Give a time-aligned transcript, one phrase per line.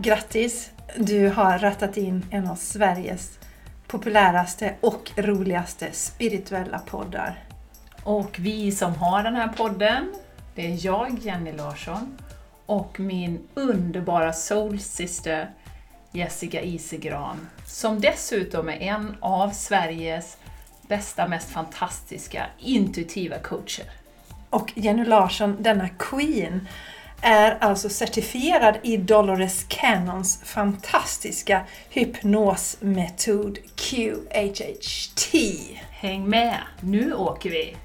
[0.00, 0.70] Grattis!
[0.96, 3.38] Du har rattat in en av Sveriges
[3.86, 7.44] populäraste och roligaste spirituella poddar.
[8.02, 10.14] Och vi som har den här podden,
[10.54, 12.18] det är jag, Jenny Larsson,
[12.66, 15.50] och min underbara soulsyster
[16.12, 20.36] Jessica Isegran, som dessutom är en av Sveriges
[20.88, 23.90] bästa, mest fantastiska intuitiva coacher.
[24.50, 26.68] Och Jenny Larsson, denna Queen,
[27.20, 35.34] är alltså certifierad i Dolores Cannons fantastiska hypnosmetod QHHT.
[35.90, 37.76] Häng med, nu åker vi!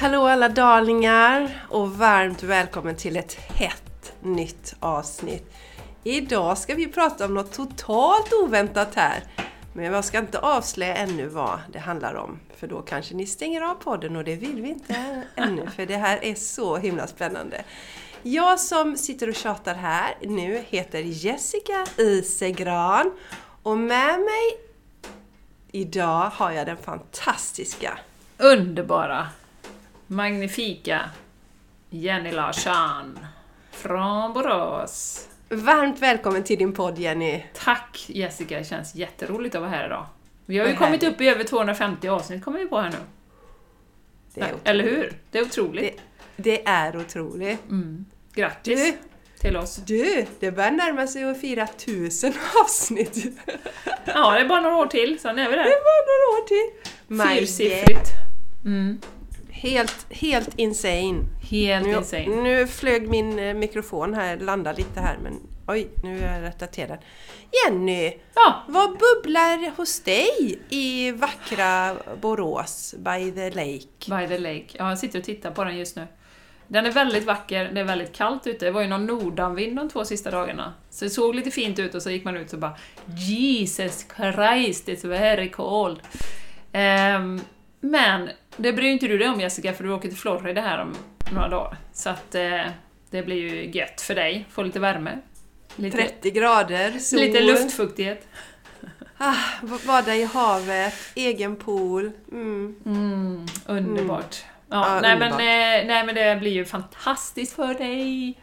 [0.00, 5.54] Hallå alla darlingar och varmt välkommen till ett hett nytt avsnitt.
[6.04, 9.22] Idag ska vi prata om något totalt oväntat här.
[9.78, 12.40] Men jag ska inte avslöja ännu vad det handlar om.
[12.56, 15.70] För då kanske ni stänger av podden och det vill vi inte ännu.
[15.70, 17.64] För det här är så himla spännande.
[18.22, 23.12] Jag som sitter och tjatar här nu heter Jessica Isegran.
[23.62, 24.60] Och med mig
[25.72, 27.98] idag har jag den fantastiska
[28.38, 29.28] Underbara,
[30.06, 31.10] magnifika
[31.90, 33.18] Jenny Larsson
[33.70, 35.28] från Borås.
[35.50, 37.42] Varmt välkommen till din podd Jenny!
[37.54, 40.06] Tack Jessica, det känns jätteroligt att vara här idag.
[40.46, 42.96] Vi har ju kommit upp i över 250 avsnitt, kommer vi på här nu.
[44.42, 45.12] Är, Eller hur?
[45.30, 46.00] Det är otroligt.
[46.36, 47.64] det, det är otroligt.
[47.70, 48.04] Mm.
[48.34, 48.96] Grattis Du,
[49.40, 49.76] till oss.
[49.76, 52.32] du, det börjar närma sig att fira tusen
[52.64, 53.24] avsnitt.
[54.04, 55.64] Ja, det är bara några år till, sen är vi Det där.
[55.64, 57.38] var några år till.
[57.40, 58.10] Fyrsiffrigt.
[58.64, 59.00] Mm.
[59.60, 61.24] Helt, helt insane.
[61.50, 62.26] Helt Nu, insane.
[62.42, 66.72] nu flög min eh, mikrofon här, landade lite här men oj, nu har jag rättat
[66.72, 66.98] till den.
[67.66, 74.20] Jenny, Ja, vad bubblar hos dig i vackra Borås by the lake?
[74.20, 74.66] By the Lake.
[74.72, 76.06] Ja, jag sitter och tittar på den just nu.
[76.70, 78.64] Den är väldigt vacker, det är väldigt kallt ute.
[78.64, 80.74] Det var ju någon nordanvind de två sista dagarna.
[80.90, 82.76] Så det såg lite fint ut och så gick man ut och bara
[83.16, 86.00] Jesus Christ, it's very cold.
[86.72, 87.40] Ehm,
[87.80, 90.94] men det bryr inte du dig om Jessica, för du åker till Florida här om
[91.32, 91.76] några dagar.
[91.92, 92.62] Så att eh,
[93.10, 95.18] det blir ju gött för dig, få lite värme.
[95.76, 98.28] Lite, 30 grader, sol, lite luftfuktighet.
[99.18, 99.34] Ah,
[99.86, 102.12] bada i havet, egen pool.
[102.32, 102.74] Mm.
[102.86, 104.36] Mm, underbart.
[104.70, 105.38] Ja, Ja, nej, underbart.
[105.38, 108.38] Men, eh, nej men det blir ju fantastiskt för dig.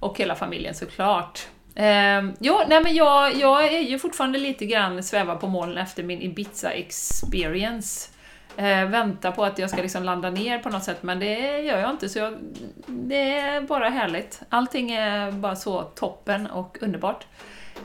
[0.00, 1.46] Och hela familjen såklart.
[1.74, 6.02] Eh, jo, nej men jag, jag är ju fortfarande lite grann svävar på moln efter
[6.02, 8.10] min Ibiza experience.
[8.56, 11.78] Eh, vänta på att jag ska liksom landa ner på något sätt, men det gör
[11.78, 12.08] jag inte.
[12.08, 12.38] Så jag,
[12.86, 14.42] det är bara härligt.
[14.48, 17.26] Allting är bara så toppen och underbart.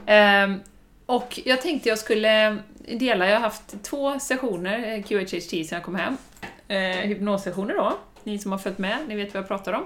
[0.06, 0.56] Eh,
[1.06, 2.58] och jag tänkte jag skulle
[3.00, 6.18] dela, jag har haft två sessioner, eh, QHHT, sen jag kom hem.
[6.68, 9.84] Eh, hypnossessioner då, ni som har följt med, ni vet vad jag pratar om.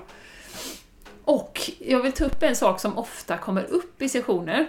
[1.23, 4.67] Och jag vill ta upp en sak som ofta kommer upp i sessioner.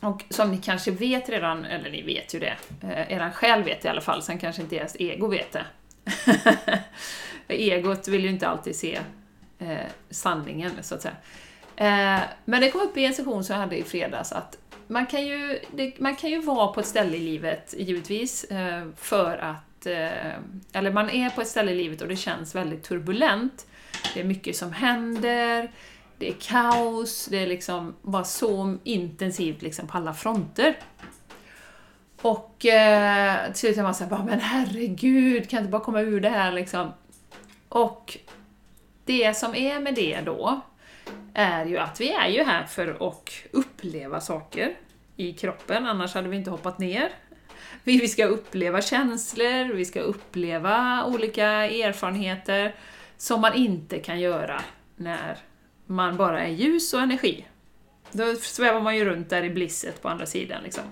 [0.00, 3.82] Och som ni kanske vet redan, eller ni vet ju det, eh, eran själ vet
[3.82, 5.64] det i alla fall, sen kanske inte ert ego vet det.
[7.46, 9.00] För Egot vill ju inte alltid se
[9.58, 9.78] eh,
[10.10, 11.16] sanningen, så att säga.
[11.76, 15.06] Eh, men det kom upp i en session som jag hade i fredags att man
[15.06, 19.36] kan ju, det, man kan ju vara på ett ställe i livet, givetvis, eh, för
[19.36, 19.86] att...
[19.86, 20.32] Eh,
[20.72, 23.66] eller man är på ett ställe i livet och det känns väldigt turbulent.
[24.14, 25.70] Det är mycket som händer,
[26.18, 30.78] det är kaos, det är liksom bara så intensivt liksom på alla fronter.
[32.22, 36.00] Och eh, till slut är man såhär, bara, men herregud, kan jag inte bara komma
[36.00, 36.92] ur det här liksom?
[37.68, 38.18] Och
[39.04, 40.60] det som är med det då,
[41.34, 44.76] är ju att vi är ju här för att uppleva saker
[45.16, 47.10] i kroppen, annars hade vi inte hoppat ner.
[47.84, 52.74] Vi ska uppleva känslor, vi ska uppleva olika erfarenheter
[53.16, 54.60] som man inte kan göra
[54.96, 55.38] när
[55.86, 57.44] man bara är ljus och energi.
[58.12, 60.62] Då svävar man ju runt där i blisset på andra sidan.
[60.62, 60.84] Liksom.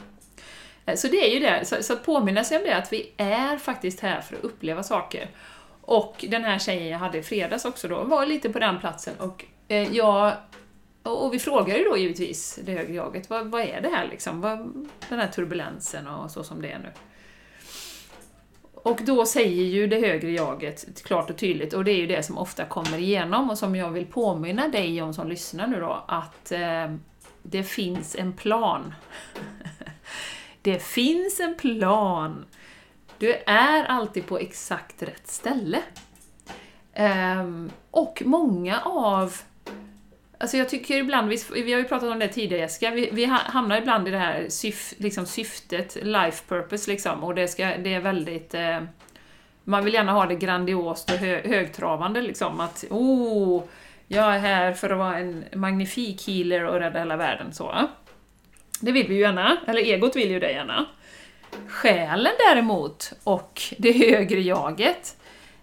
[0.86, 3.12] Eh, så det är ju det, så, så att påminna sig om det, att vi
[3.16, 5.28] är faktiskt här för att uppleva saker.
[5.80, 9.14] Och den här tjejen jag hade i fredags också då, var lite på den platsen
[9.18, 10.32] och eh, jag
[11.02, 14.40] och vi frågar ju då givetvis det högre jaget, vad, vad är det här liksom?
[14.40, 14.58] Vad,
[15.08, 16.92] den här turbulensen och så som det är nu.
[18.82, 22.22] Och då säger ju det högre jaget klart och tydligt, och det är ju det
[22.22, 26.04] som ofta kommer igenom och som jag vill påminna dig om som lyssnar nu då,
[26.08, 26.94] att eh,
[27.42, 28.94] det finns en plan.
[30.62, 32.44] det finns en plan.
[33.18, 35.82] Du är alltid på exakt rätt ställe.
[36.92, 37.46] Eh,
[37.90, 39.36] och många av
[40.42, 43.24] Alltså jag tycker ibland, vi, vi har ju pratat om det tidigare Jessica, vi, vi
[43.24, 47.94] hamnar ibland i det här syf, liksom syftet, life purpose liksom, och det, ska, det
[47.94, 48.54] är väldigt...
[48.54, 48.80] Eh,
[49.64, 53.62] Man vill gärna ha det grandiost och hö högtravande liksom, att oh,
[54.06, 57.52] jag är här för att vara en magnifik healer och rädda hela världen.
[57.52, 57.88] Så.
[58.80, 60.86] Det vill vi ju gärna, eller egot vill ju det gärna.
[61.68, 65.16] Själen däremot, och det högre jaget,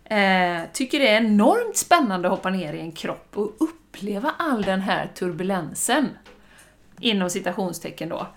[0.05, 4.33] eh, tycker det är enormt spännande att hoppa ner i en kropp och upp uppleva
[4.37, 6.09] all den här turbulensen.
[6.99, 8.27] Inom citationstecken då.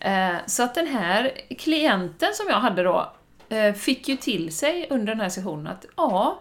[0.00, 3.12] Eh, så att den här klienten som jag hade då,
[3.48, 6.40] eh, fick ju till sig under den här sessionen att ja,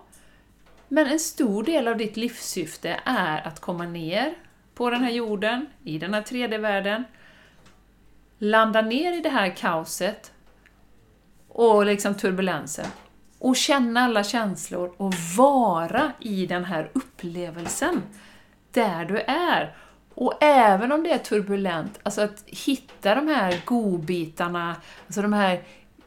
[0.87, 4.33] men en stor del av ditt livssyfte är att komma ner
[4.75, 7.03] på den här jorden, i den här 3D-världen,
[8.37, 10.31] landa ner i det här kaoset
[11.47, 12.85] och liksom turbulensen
[13.39, 18.01] och känna alla känslor och vara i den här upplevelsen
[18.73, 19.75] där du är.
[20.15, 24.75] Och även om det är turbulent, alltså att hitta de här godbitarna,
[25.05, 25.61] alltså de här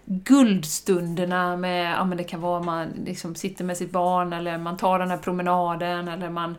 [0.04, 4.76] guldstunderna med, ja men det kan vara man liksom sitter med sitt barn eller man
[4.76, 6.56] tar den här promenaden eller man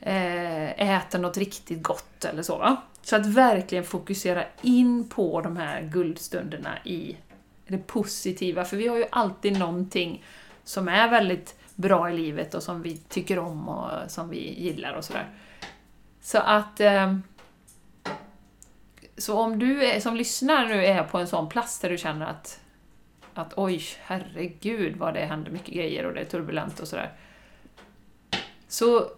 [0.00, 2.58] eh, äter något riktigt gott eller så.
[2.58, 2.76] Va?
[3.02, 7.16] Så att verkligen fokusera in på de här guldstunderna i
[7.66, 10.24] det positiva, för vi har ju alltid någonting
[10.64, 14.92] som är väldigt bra i livet och som vi tycker om och som vi gillar
[14.92, 15.28] och sådär.
[16.20, 16.80] Så att...
[16.80, 17.22] Ehm,
[19.16, 22.26] så om du är, som lyssnar nu är på en sån plats där du känner
[22.26, 22.60] att,
[23.34, 27.12] att oj, herregud vad det händer mycket grejer och det är turbulent och sådär.
[28.68, 29.10] Så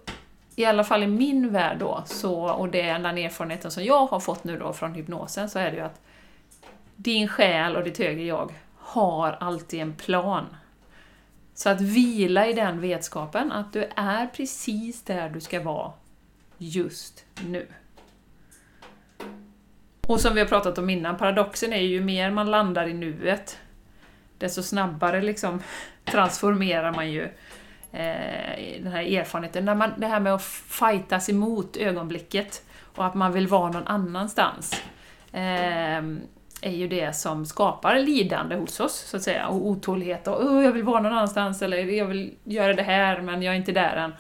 [0.57, 4.07] i alla fall i min värld då, så, och det är den erfarenheten som jag
[4.07, 6.01] har fått nu då från hypnosen, så är det ju att
[6.97, 10.47] din själ och ditt högre jag har alltid en plan.
[11.61, 15.93] Så att vila i den vetskapen att du är precis där du ska vara
[16.59, 17.67] just nu.
[20.07, 23.59] Och som vi har pratat om innan, paradoxen är ju mer man landar i nuet,
[24.39, 25.63] desto snabbare liksom
[26.05, 27.23] transformerar man ju
[27.93, 29.65] eh, den här erfarenheten.
[29.65, 32.65] När man, det här med att fightas emot ögonblicket
[32.95, 34.83] och att man vill vara någon annanstans.
[35.33, 36.03] Eh,
[36.63, 40.65] är ju det som skapar lidande hos oss, så att säga, och otålighet och oh,
[40.65, 43.73] jag vill vara någon annanstans eller jag vill göra det här men jag är inte
[43.73, 44.13] där än.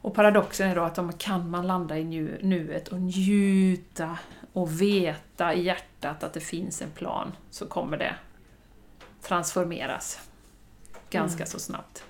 [0.00, 4.18] Och paradoxen är då att om kan man landa i nu, nuet och njuta
[4.52, 8.14] och veta i hjärtat att det finns en plan så kommer det
[9.22, 10.20] transformeras
[11.10, 11.46] ganska mm.
[11.46, 12.04] så snabbt.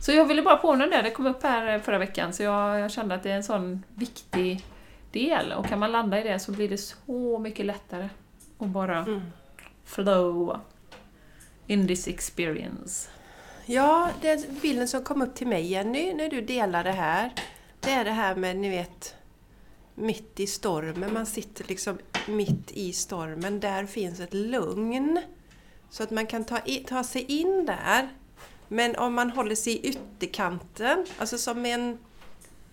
[0.00, 2.90] Så jag ville bara påminna det, det kom upp här förra veckan så jag, jag
[2.90, 4.64] kände att det är en sån viktig
[5.12, 8.08] del och kan man landa i det så blir det så mycket lättare
[8.58, 9.22] och bara mm.
[9.84, 10.60] flow
[11.66, 13.08] in this experience.
[13.66, 17.32] Ja, den bilden som kom upp till mig Jenny, när du delade det här,
[17.80, 19.14] det är det här med, ni vet,
[19.94, 21.12] mitt i stormen.
[21.12, 23.60] Man sitter liksom mitt i stormen.
[23.60, 25.20] Där finns ett lugn.
[25.90, 28.08] Så att man kan ta, i, ta sig in där.
[28.68, 31.98] Men om man håller sig i ytterkanten, alltså som en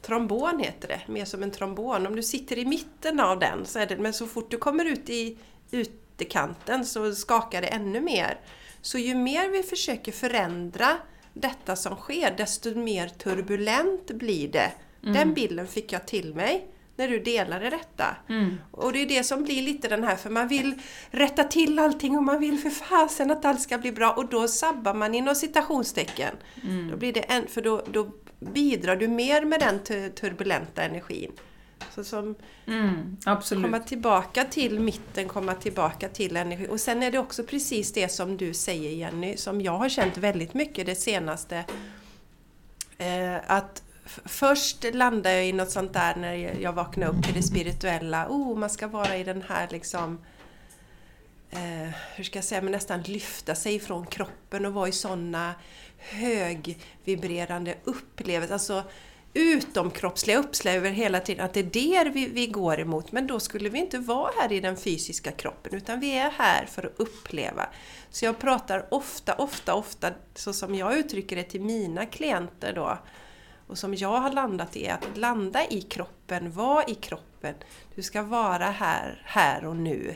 [0.01, 2.07] trombon heter det, mer som en trombon.
[2.07, 4.85] Om du sitter i mitten av den, så är det, men så fort du kommer
[4.85, 5.37] ut i
[5.71, 8.39] ytterkanten så skakar det ännu mer.
[8.81, 10.97] Så ju mer vi försöker förändra
[11.33, 14.71] detta som sker, desto mer turbulent blir det.
[15.03, 15.13] Mm.
[15.13, 18.17] Den bilden fick jag till mig när du delade detta.
[18.29, 18.57] Mm.
[18.71, 20.81] Och det är det som blir lite den här, för man vill
[21.11, 24.47] rätta till allting och man vill för fasen att allt ska bli bra och då
[24.47, 26.35] sabbar man inom citationstecken.
[26.63, 26.91] Mm.
[26.91, 29.79] Då blir det en, för då, då bidrar du mer med den
[30.15, 31.31] turbulenta energin.
[31.95, 32.35] Så som
[32.67, 33.17] mm,
[33.49, 36.67] komma tillbaka till mitten, komma tillbaka till energi.
[36.69, 40.17] Och sen är det också precis det som du säger Jenny, som jag har känt
[40.17, 41.65] väldigt mycket det senaste.
[42.97, 43.83] Eh, att
[44.25, 48.27] först landade jag i något sånt där när jag vaknade upp till det spirituella.
[48.29, 50.19] Oh, man ska vara i den här liksom
[51.49, 55.53] eh, hur ska jag säga, men nästan lyfta sig från kroppen och vara i sådana
[55.97, 58.53] högvibrerande upplevelser.
[58.53, 58.83] Alltså
[59.35, 63.11] utomkroppsliga upplevelser hela tiden, att det är det vi, vi går emot.
[63.11, 66.65] Men då skulle vi inte vara här i den fysiska kroppen, utan vi är här
[66.65, 67.69] för att uppleva.
[68.09, 72.97] Så jag pratar ofta, ofta, ofta, så som jag uttrycker det till mina klienter då,
[73.67, 77.55] och som jag har landat i, att landa i kroppen, vara i kroppen.
[77.95, 80.15] Du ska vara här, här och nu.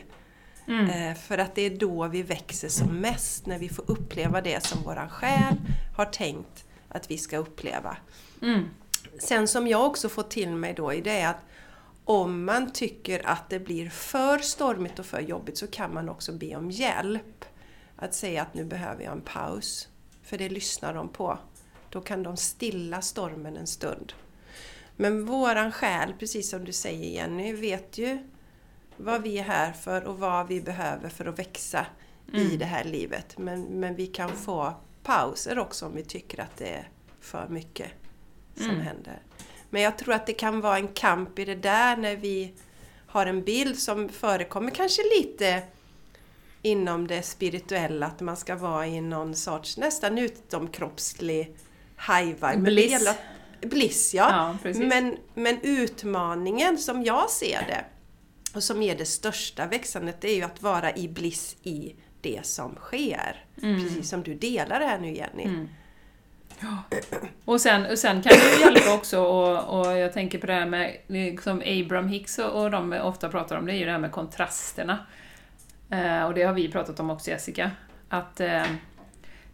[0.68, 0.90] Mm.
[0.90, 4.64] Eh, för att det är då vi växer som mest, när vi får uppleva det
[4.64, 5.56] som våran själ
[5.96, 7.96] har tänkt att vi ska uppleva.
[8.42, 8.68] Mm.
[9.20, 11.40] Sen som jag också fått till mig då, det är att
[12.04, 16.32] om man tycker att det blir för stormigt och för jobbigt så kan man också
[16.32, 17.44] be om hjälp.
[17.96, 19.88] Att säga att nu behöver jag en paus.
[20.22, 21.38] För det lyssnar de på.
[21.90, 24.12] Då kan de stilla stormen en stund.
[24.96, 28.18] Men våran själ, precis som du säger Jenny, vet ju
[28.96, 31.86] vad vi är här för och vad vi behöver för att växa
[32.32, 32.46] mm.
[32.46, 33.38] i det här livet.
[33.38, 36.88] Men, men vi kan få pauser också om vi tycker att det är
[37.20, 37.90] för mycket
[38.60, 38.80] som Mm.
[38.86, 39.18] händer.
[39.70, 42.52] Men jag tror att det kan vara en kamp i det där när vi
[43.06, 45.62] har en bild som förekommer kanske lite
[46.62, 51.56] inom det spirituella, att man ska vara i någon sorts nästan utomkroppslig
[52.08, 52.56] high vibe.
[52.56, 53.08] Men det Bliss.
[53.60, 54.56] Bliss, ja.
[54.64, 57.84] Ja, men, men utmaningen som jag ser det
[58.54, 62.46] och som är det största växandet, det är ju att vara i bliss i det
[62.46, 63.44] som sker.
[63.60, 65.42] Precis som du delar det här nu Jenny.
[65.44, 65.68] Mm.
[67.44, 70.52] Och sen, och sen kan det ju hjälpa också, och, och jag tänker på det
[70.52, 73.90] här med, som Abraham Hicks och, och de ofta pratar om, det är ju det
[73.90, 74.98] här med kontrasterna.
[75.90, 77.70] Eh, och det har vi pratat om också Jessica.
[78.08, 78.62] Att eh,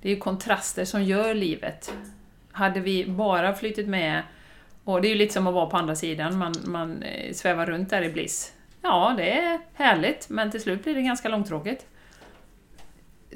[0.03, 1.95] det är ju kontraster som gör livet.
[2.53, 4.23] Hade vi bara flyttit med,
[4.85, 7.67] och det är ju lite som att vara på andra sidan, man, man eh, svävar
[7.67, 8.53] runt där i bliss.
[8.83, 11.87] Ja, det är härligt, men till slut blir det ganska långtråkigt.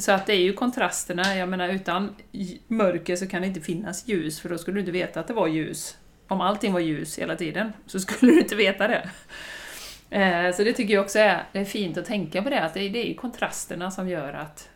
[0.00, 2.16] Så att det är ju kontrasterna, jag menar utan
[2.68, 5.34] mörker så kan det inte finnas ljus, för då skulle du inte veta att det
[5.34, 5.96] var ljus.
[6.28, 9.10] Om allting var ljus hela tiden, så skulle du inte veta det.
[10.10, 12.74] Eh, Så det tycker jag också är, det är fint att tänka på det, att
[12.74, 14.68] det är, det är ju kontrasterna som gör att,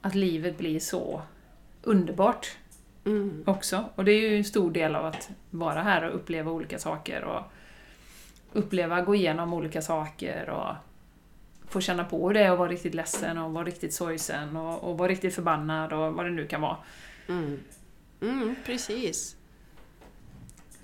[0.00, 1.22] att livet blir så
[1.82, 2.56] underbart
[3.06, 3.44] Mm.
[3.46, 3.84] också.
[3.94, 7.24] Och det är ju en stor del av att vara här och uppleva olika saker
[7.24, 7.42] och
[8.52, 10.74] uppleva, gå igenom olika saker och
[11.68, 15.08] få känna på det och vara riktigt ledsen och vara riktigt sorgsen och, och vara
[15.08, 16.76] riktigt förbannad och vad det nu kan vara.
[17.28, 17.60] Mm.
[18.20, 19.36] Mm, precis.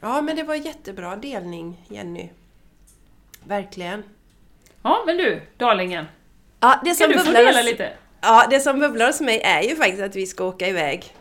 [0.00, 2.28] Ja, men det var jättebra delning, Jenny.
[3.44, 4.02] Verkligen.
[4.82, 6.06] Ja, men du, Darlingen,
[6.60, 7.92] Ja, det som, du få dela lite?
[8.20, 11.14] ja, det som bubblar hos mig är ju faktiskt att vi ska åka iväg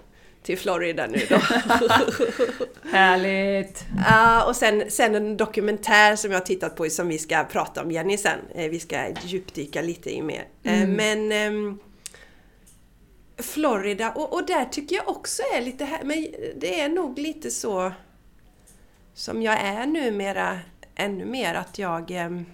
[0.43, 1.35] till Florida nu då.
[2.91, 3.85] Härligt!
[4.09, 7.81] Ja, och sen, sen en dokumentär som jag har tittat på som vi ska prata
[7.83, 8.39] om, Jenny, sen.
[8.55, 10.45] Eh, Vi ska djupdyka lite i mer.
[10.63, 10.91] Eh, Mm.
[10.93, 11.79] Men ehm,
[13.37, 17.51] Florida, och, och där tycker jag också är lite här, men det är nog lite
[17.51, 17.91] så
[19.13, 20.59] som jag är numera,
[20.95, 22.45] ännu mer att jag ehm,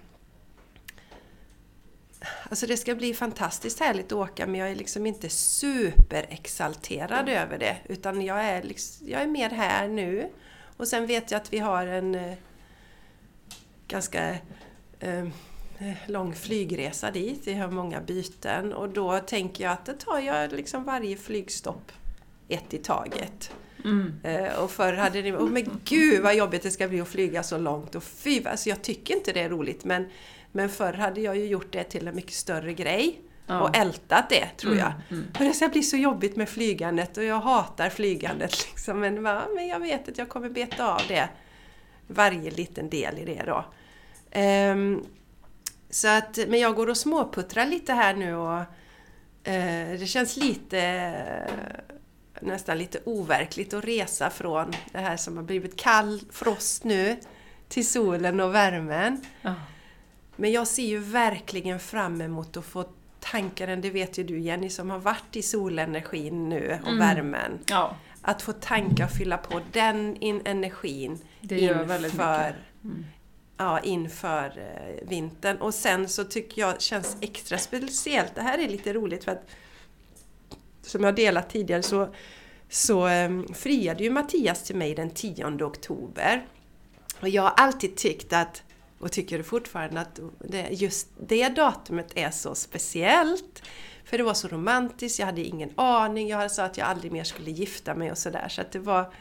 [2.50, 7.58] Alltså det ska bli fantastiskt härligt att åka men jag är liksom inte superexalterad över
[7.58, 7.77] det.
[7.86, 10.29] Utan jag är, liksom, jag är mer här nu.
[10.77, 12.34] Och sen vet jag att vi har en eh,
[13.88, 14.38] ganska
[15.00, 15.27] eh,
[16.08, 17.48] lång flygresa dit.
[17.48, 21.91] Vi har många byten och då tänker jag att då tar jag liksom varje flygstopp
[22.48, 23.51] ett i taget.
[23.84, 24.13] Mm.
[24.24, 25.34] Eh, och förr hade det...
[25.34, 27.96] Oh, men gud vad jobbigt det ska bli att flyga så långt.
[27.96, 30.10] Och fy, alltså jag tycker inte det är roligt men,
[30.55, 33.21] men förr hade jag ju gjort det till en mycket större grej.
[33.47, 33.62] Ja.
[33.62, 34.88] Och ältat det, tror jag.
[34.88, 35.25] Mm, mm.
[35.33, 38.51] Och det ska bli så jobbigt med flygandet och jag hatar flygandet.
[38.69, 39.00] Liksom.
[39.00, 41.29] Men, va, men jag vet att jag kommer beta av det.
[42.07, 43.65] Varje liten del i det då.
[44.31, 45.03] Ehm,
[45.89, 48.59] så att, men jag går och småputtrar lite här nu och
[49.43, 51.12] eh, det känns lite
[52.41, 57.17] nästan lite overkligt att resa från det här som har blivit kall frost nu
[57.67, 59.21] till solen och värmen.
[59.41, 59.53] Ja.
[60.36, 62.86] Men jag ser ju verkligen fram emot att få
[63.20, 67.00] tanka den, det vet ju du Jenny som har varit i solenergin nu och Mm.
[67.00, 67.60] värmen.
[67.70, 72.84] ja, Att få tanka och fylla på den in energin det gör väldigt inför, mycket.
[72.84, 73.06] Mm.
[73.58, 75.58] ja, inför eh, vintern.
[75.58, 79.46] Och sen så tycker jag känns extra speciellt, det här är lite roligt för att
[80.82, 82.13] som jag delat tidigare så,
[82.70, 86.46] så eh, friade ju Mattias till mig den 10 oktober.
[87.22, 88.63] Och jag har alltid tyckt att,
[88.99, 93.63] och tycker fortfarande att det, just det datumet är så speciellt.
[94.05, 97.23] För det var så romantiskt, jag hade ingen aning, jag sa att jag aldrig mer
[97.23, 98.47] skulle gifta mig och sådär.
[98.49, 99.13] Så att det var,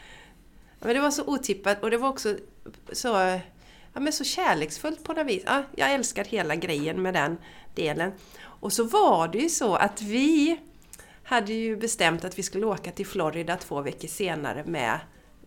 [0.79, 2.37] men det var så otippat och det var också
[2.91, 3.07] så,
[3.93, 5.43] ja, men så kärleksfullt på något vis.
[5.45, 7.37] Ja, jag älskar hela grejen med den
[7.75, 8.11] delen.
[8.41, 10.59] Och så var det ju så att vi
[11.23, 14.99] hade ju bestämt att vi skulle åka till Florida två veckor senare med,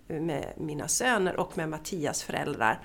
[0.07, 2.81] med mina söner och med Mattias föräldrar.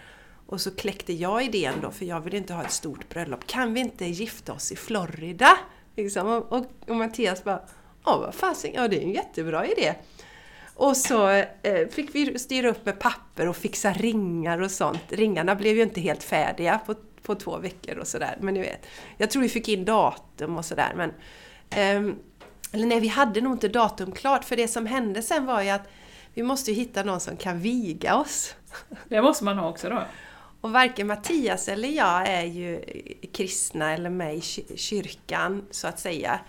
[0.46, 3.48] Och så kläckte jag idén då, för jag vill inte ha ett stort bröllop.
[3.48, 5.58] Kan vi inte gifta oss i Florida?
[5.96, 6.28] Liksom.
[6.28, 7.62] Och, och, och Mattias bara,
[8.06, 9.94] ja vad fasen, ja det är en jättebra idé.
[10.76, 15.04] Och så eh, fick vi styra upp med papper och fixa ringar och sånt.
[15.10, 18.38] Ringarna blev ju inte helt färdiga på, på två veckor och sådär.
[18.42, 18.86] Men ni vet,
[19.18, 20.94] jag tror vi fick in datum och sådär.
[20.96, 21.10] Men,
[21.70, 22.16] eh,
[22.72, 24.46] eller nej, vi hade nog inte datum klart.
[24.46, 25.88] För det som hände sen var ju att
[26.34, 28.56] vi måste ju hitta någon som kan viga oss.
[29.08, 30.04] Det måste man ha också då.
[30.64, 32.82] Och varken Mattias eller jag är ju
[33.32, 34.42] kristna eller med i
[34.76, 36.40] kyrkan, så att säga.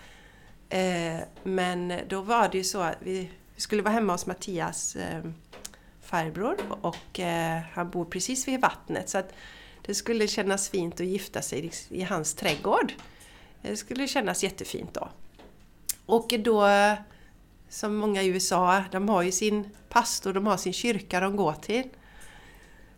[0.69, 5.23] Eh, men då var det ju så att vi skulle vara hemma hos Mattias eh,
[6.01, 9.09] farbror och eh, han bor precis vid vattnet.
[9.09, 9.33] Så att
[9.85, 12.93] det skulle kännas fint att gifta sig i hans trädgård.
[13.61, 15.09] Det skulle kännas jättefint då.
[16.05, 16.67] Och då
[17.69, 21.53] som många i USA, de har ju sin pastor, de har sin kyrka de går
[21.53, 21.89] till.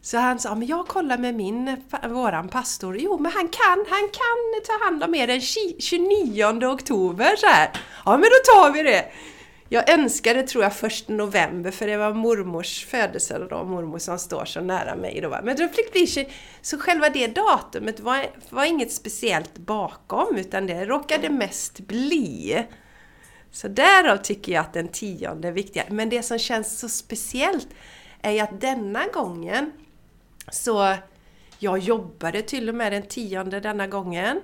[0.01, 4.09] Så han sa, men jag kollar med min, våran pastor, jo men han kan, han
[4.09, 7.69] kan ta hand om er den 29 oktober så här.
[8.05, 9.05] Ja men då tar vi det!
[9.69, 14.61] Jag önskade, tror jag, först november för det var mormors födelsedag, mormor som står så
[14.61, 15.39] nära mig då.
[15.43, 16.27] Men då fick bli
[16.61, 22.63] så själva det datumet var, var inget speciellt bakom utan det råkade mest bli.
[23.51, 27.67] Så därav tycker jag att den tionde är viktigare, Men det som känns så speciellt
[28.21, 29.71] är ju att denna gången
[30.51, 30.95] så
[31.59, 34.41] jag jobbade till och med den tionde denna gången.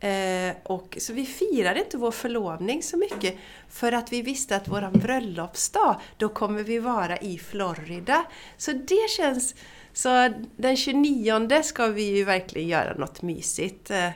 [0.00, 3.36] Eh, och, så vi firade inte vår förlovning så mycket
[3.68, 8.24] för att vi visste att våran bröllopsdag, då kommer vi vara i Florida.
[8.56, 9.54] Så det känns...
[9.92, 13.90] Så den 29 ska vi ju verkligen göra något mysigt.
[13.90, 14.10] Eh,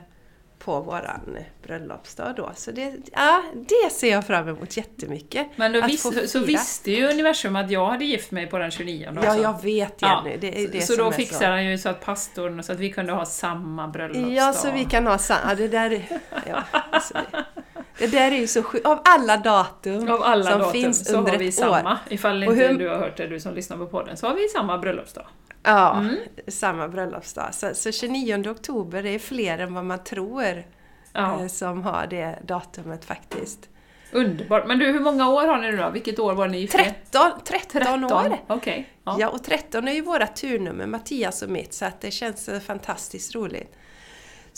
[0.69, 2.51] på våran bröllopsdag då.
[2.55, 5.47] Så det, ja, det ser jag fram emot jättemycket.
[5.57, 9.09] Men då visst, så visste ju universum att jag hade gift mig på den 29
[9.11, 9.25] också.
[9.25, 10.31] Ja, jag vet Jenny.
[10.31, 10.37] Ja.
[10.41, 13.13] Det är det så då fixade han ju så att pastorn, så att vi kunde
[13.13, 14.33] ha samma bröllopsdag.
[14.33, 15.55] Ja, så vi kan ha samma.
[15.55, 16.05] Det där,
[16.47, 17.58] ja, alltså det,
[17.99, 18.87] det där är ju så sjukt.
[18.87, 21.93] Av alla datum Av alla som datum finns så under har vi ett samma.
[21.93, 21.99] år.
[22.09, 24.49] Ifall inte hur, du har hört det, du som lyssnar på podden, så har vi
[24.49, 25.27] samma bröllopsdag.
[25.63, 26.17] Ja, mm.
[26.49, 27.55] samma bröllopsdag.
[27.55, 30.65] Så, så 29 oktober är fler än vad man tror
[31.13, 31.41] ja.
[31.41, 33.69] Eh, som har det datumet faktiskt.
[34.13, 34.67] Underbart!
[34.67, 35.91] Men du, hur många år har ni nu då?
[35.91, 36.79] Vilket år var ni gifta?
[36.79, 38.37] 13, 13, 13 år!
[38.49, 38.85] Okay.
[39.05, 39.17] Ja.
[39.21, 43.35] ja, och 13 är ju våra turnummer, Mattias och mitt, så att det känns fantastiskt
[43.35, 43.75] roligt.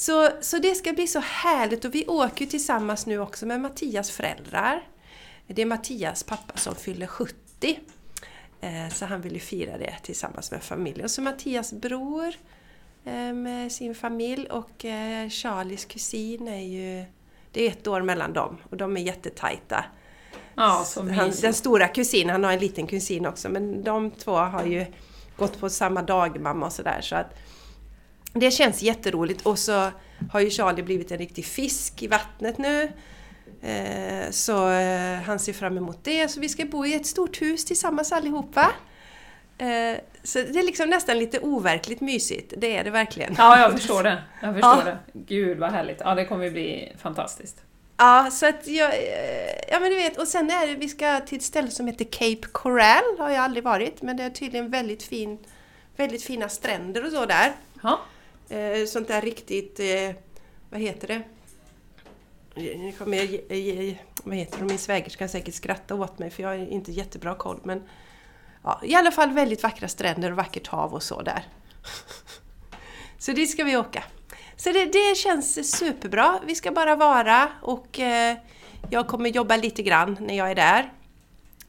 [0.01, 4.11] Så, så det ska bli så härligt och vi åker tillsammans nu också med Mattias
[4.11, 4.89] föräldrar.
[5.47, 7.35] Det är Mattias pappa som fyller 70.
[8.61, 11.05] Eh, så han vill ju fira det tillsammans med familjen.
[11.05, 12.35] Och så Mattias bror
[13.05, 17.05] Eh, med sin familj och eh, Charlies kusin är ju...
[17.53, 19.85] Det är ett år mellan dem och de är jättetajta.
[20.55, 24.65] Ja, han, den stora kusinen, han har en liten kusin också, men de två har
[24.65, 24.87] ju
[25.37, 27.35] gått på samma dagmamma och sådär så att
[28.33, 29.91] det känns jätteroligt och så
[30.33, 32.93] har ju Charlie blivit en riktig fisk i vattnet nu.
[33.63, 34.55] Eh, så
[35.27, 36.29] han ser fram emot det.
[36.29, 38.71] Så vi ska bo i ett stort hus tillsammans allihopa.
[40.23, 43.35] Så det är liksom nästan lite overkligt mysigt, det är det verkligen.
[43.39, 44.23] Ja, jag förstår det.
[44.43, 44.85] Jag förstår ja.
[44.85, 44.99] det.
[45.13, 46.01] Gud vad härligt.
[46.01, 47.57] Ja, det kommer ju bli fantastiskt.
[47.97, 48.95] Ja, så att jag...
[49.71, 52.05] Ja, men du vet, och sen är det, vi ska till ett ställe som heter
[52.05, 55.39] Cape Coral, har jag aldrig varit, men det är tydligen väldigt, fin,
[55.97, 57.53] väldigt fina stränder och så där.
[57.83, 58.01] Ja.
[58.51, 59.81] Eh, sånt där riktigt...
[59.81, 60.11] Eh,
[60.71, 61.23] vad heter det?
[62.55, 63.41] Nu kommer jag,
[64.25, 64.65] vad heter det?
[64.65, 67.83] Min svägerska säkert skratta åt mig för jag har inte jättebra koll men
[68.65, 71.45] ja, i alla fall väldigt vackra stränder och vackert hav och så där.
[73.19, 74.05] Så dit ska vi åka.
[74.57, 76.41] Så det, det känns superbra.
[76.47, 78.37] Vi ska bara vara och eh,
[78.91, 80.93] jag kommer jobba lite grann när jag är där.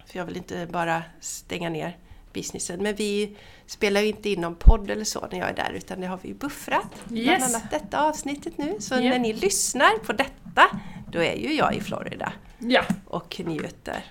[0.05, 1.97] För jag vill inte bara stänga ner
[2.33, 2.83] businessen.
[2.83, 6.01] Men vi spelar ju inte in någon podd eller så när jag är där utan
[6.01, 6.91] det har vi buffrat.
[7.11, 7.25] Yes.
[7.25, 8.75] Bland annat detta avsnittet nu.
[8.79, 9.09] Så yeah.
[9.09, 10.63] när ni lyssnar på detta,
[11.11, 12.33] då är ju jag i Florida.
[12.59, 12.83] Ja.
[13.05, 14.05] Och njuter.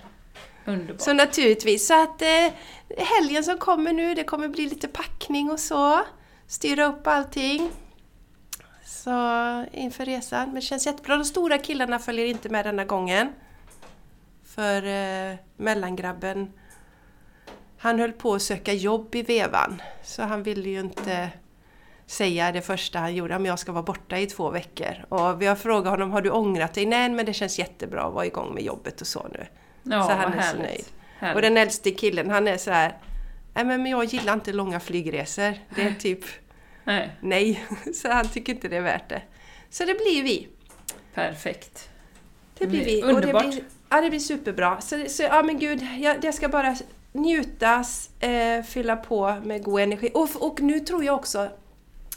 [0.65, 1.01] Underbart.
[1.01, 2.53] Så naturligtvis, så att eh,
[2.97, 6.01] helgen som kommer nu, det kommer bli lite packning och så.
[6.47, 7.71] Styra upp allting.
[8.85, 9.09] Så
[9.71, 10.45] inför resan.
[10.45, 11.15] Men det känns jättebra.
[11.15, 13.29] De stora killarna följer inte med denna gången.
[14.45, 16.53] För eh, mellangrabben,
[17.81, 19.81] han höll på att söka jobb i vevan.
[20.03, 21.29] Så han ville ju inte
[22.05, 25.05] säga det första han gjorde, att jag ska vara borta i två veckor.
[25.09, 26.85] Och vi har frågat honom, har du ångrat dig?
[26.85, 29.47] Nej, men det känns jättebra att vara igång med jobbet och så nu.
[29.83, 30.51] Ja, så han är härligt.
[30.51, 30.85] så nöjd.
[31.19, 31.35] Härligt.
[31.35, 32.97] Och den äldste killen, han är så här,
[33.53, 35.53] nej men jag gillar inte långa flygresor.
[35.75, 36.25] Det är typ
[36.83, 37.09] nej.
[37.21, 37.65] nej.
[37.93, 39.21] Så han tycker inte det är värt det.
[39.69, 40.47] Så det blir vi.
[41.13, 41.89] Perfekt.
[42.57, 43.01] Det blir vi.
[43.01, 43.43] Underbart.
[43.43, 44.81] Och det blir, ja, det blir superbra.
[44.81, 46.75] Så, så ja men gud, jag, jag ska bara
[47.11, 50.11] njutas, eh, fylla på med god energi.
[50.13, 51.49] Och, och nu tror jag också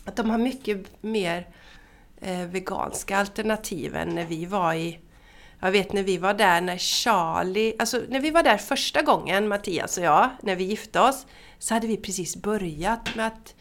[0.05, 1.49] att de har mycket mer
[2.21, 4.99] eh, veganska alternativ än när vi var i
[5.61, 9.49] jag vet när vi var där när Charlie, alltså när vi var där första gången,
[9.49, 11.27] Mattias och jag, när vi gifte oss,
[11.59, 13.55] så hade vi precis börjat med att,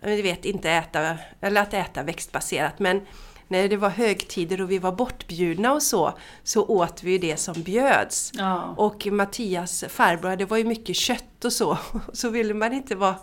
[0.00, 3.06] eh, du vet, inte äta, eller att äta växtbaserat, men
[3.48, 7.62] när det var högtider och vi var bortbjudna och så, så åt vi det som
[7.62, 8.30] bjöds.
[8.34, 8.74] Ja.
[8.76, 11.78] Och Mattias farbror, det var ju mycket kött och så,
[12.12, 13.14] så ville man inte vara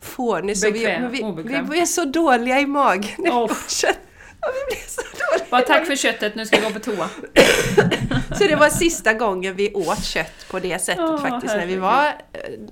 [0.00, 0.58] fånig.
[0.58, 1.64] Så Bekväm, vi, vi, obekväm.
[1.64, 3.52] vi blev så dåliga i magen Oh.
[3.68, 3.98] kött.
[4.40, 7.08] Ja, vi blev så dåliga Bara tack för köttet, nu ska jag gå på toa.
[8.38, 11.76] Så det var sista gången vi åt kött på det sättet Åh, faktiskt, när vi,
[11.76, 12.12] var, eh,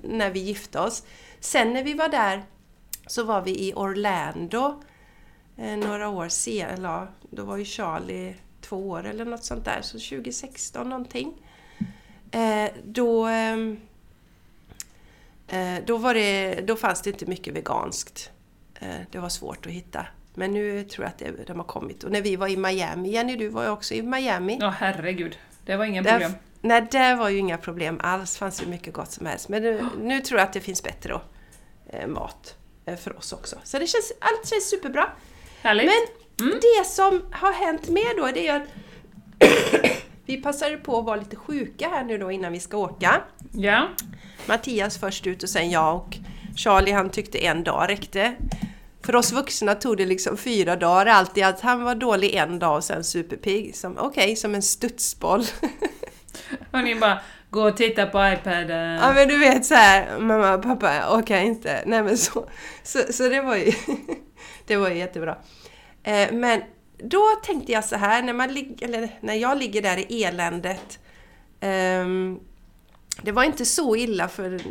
[0.03, 1.03] när vi gifte oss.
[1.39, 2.43] Sen när vi var där
[3.07, 4.81] så var vi i Orlando
[5.61, 10.89] några år senare, då var ju Charlie två år eller något sånt där, så 2016
[10.89, 11.33] någonting.
[12.31, 13.79] Eh, då, ehm,
[15.47, 18.31] eh, då, var det, då fanns det inte mycket veganskt.
[18.79, 20.05] Eh, det var svårt att hitta.
[20.33, 22.03] Men nu tror jag att det, de har kommit.
[22.03, 24.57] Och när vi var i Miami, Jenny du var ju också i Miami.
[24.61, 25.37] Ja, herregud.
[25.65, 26.31] Det var inga Där- problem.
[26.61, 28.33] Nej, det var ju inga problem alls.
[28.33, 29.49] Det fanns ju mycket gott som helst.
[29.49, 31.21] Men nu, nu tror jag att det finns bättre då,
[31.89, 33.55] eh, mat eh, för oss också.
[33.63, 35.09] Så det känns, allt känns superbra.
[35.61, 35.85] Härligt.
[35.85, 36.59] Men Mm.
[36.61, 38.67] det som har hänt mer då, det är att
[40.25, 43.21] vi passade på att vara lite sjuka här nu då innan vi ska åka.
[43.53, 43.87] Ja.
[44.45, 46.17] Mattias först ut och sen jag och
[46.55, 48.33] Charlie han tyckte en dag räckte.
[49.05, 52.75] För oss vuxna tog det liksom fyra dagar alltid att han var dålig en dag
[52.75, 53.75] och sen superpigg.
[53.97, 55.43] Okej, som en studsboll.
[56.71, 57.19] Och ni bara,
[57.49, 58.95] gå och titta på iPaden.
[59.01, 61.83] Ja men du vet så här, mamma pappa orkar inte.
[61.85, 62.49] Nej men så,
[62.83, 63.71] så, så det var ju
[64.67, 65.37] det var ju jättebra.
[66.03, 66.61] Eh, men
[66.97, 70.99] då tänkte jag så här, när, man lig, eller när jag ligger där i eländet.
[71.59, 72.39] Ehm,
[73.21, 74.61] det var inte så illa för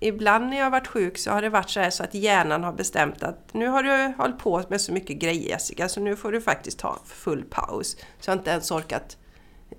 [0.00, 2.64] ibland när jag har varit sjuk så har det varit så här så att hjärnan
[2.64, 6.16] har bestämt att nu har du hållit på med så mycket grejer Jessica så nu
[6.16, 7.96] får du faktiskt ta full paus.
[8.20, 9.16] Så jag har inte ens orkat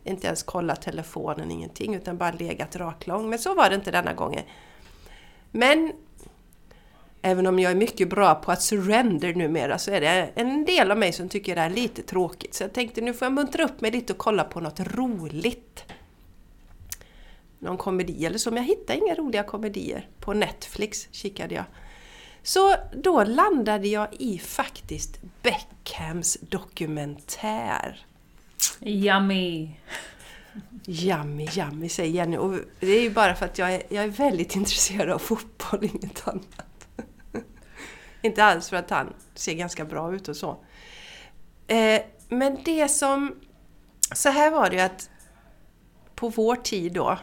[0.04, 3.30] inte ens kolla telefonen, ingenting, utan bara legat raklång.
[3.30, 4.44] Men så var det inte denna gången.
[5.52, 5.94] Men
[7.26, 10.92] även om jag är mycket bra på att surrender numera så är det en del
[10.92, 12.54] av mig som tycker det är lite tråkigt.
[12.54, 15.84] Så jag tänkte nu får jag muntra upp mig lite och kolla på något roligt.
[17.60, 20.08] Någon komedi eller så, men jag hittade inga roliga komedier.
[20.20, 21.64] På Netflix kikade jag.
[22.44, 28.06] Så då landade jag i faktiskt Beckhams dokumentär.
[28.82, 29.70] Yummy.
[30.88, 32.38] Yummy, yummy säger Jenny.
[32.38, 35.84] Och det är ju bara för att jag är, jag är väldigt intresserad av fotboll,
[35.84, 36.75] inget annat.
[38.26, 40.58] Inte alls för att han ser ganska bra ut och så.
[41.68, 43.36] Eh, men det som...
[44.14, 45.10] Så här var det ju att
[46.16, 47.18] på vår tid då,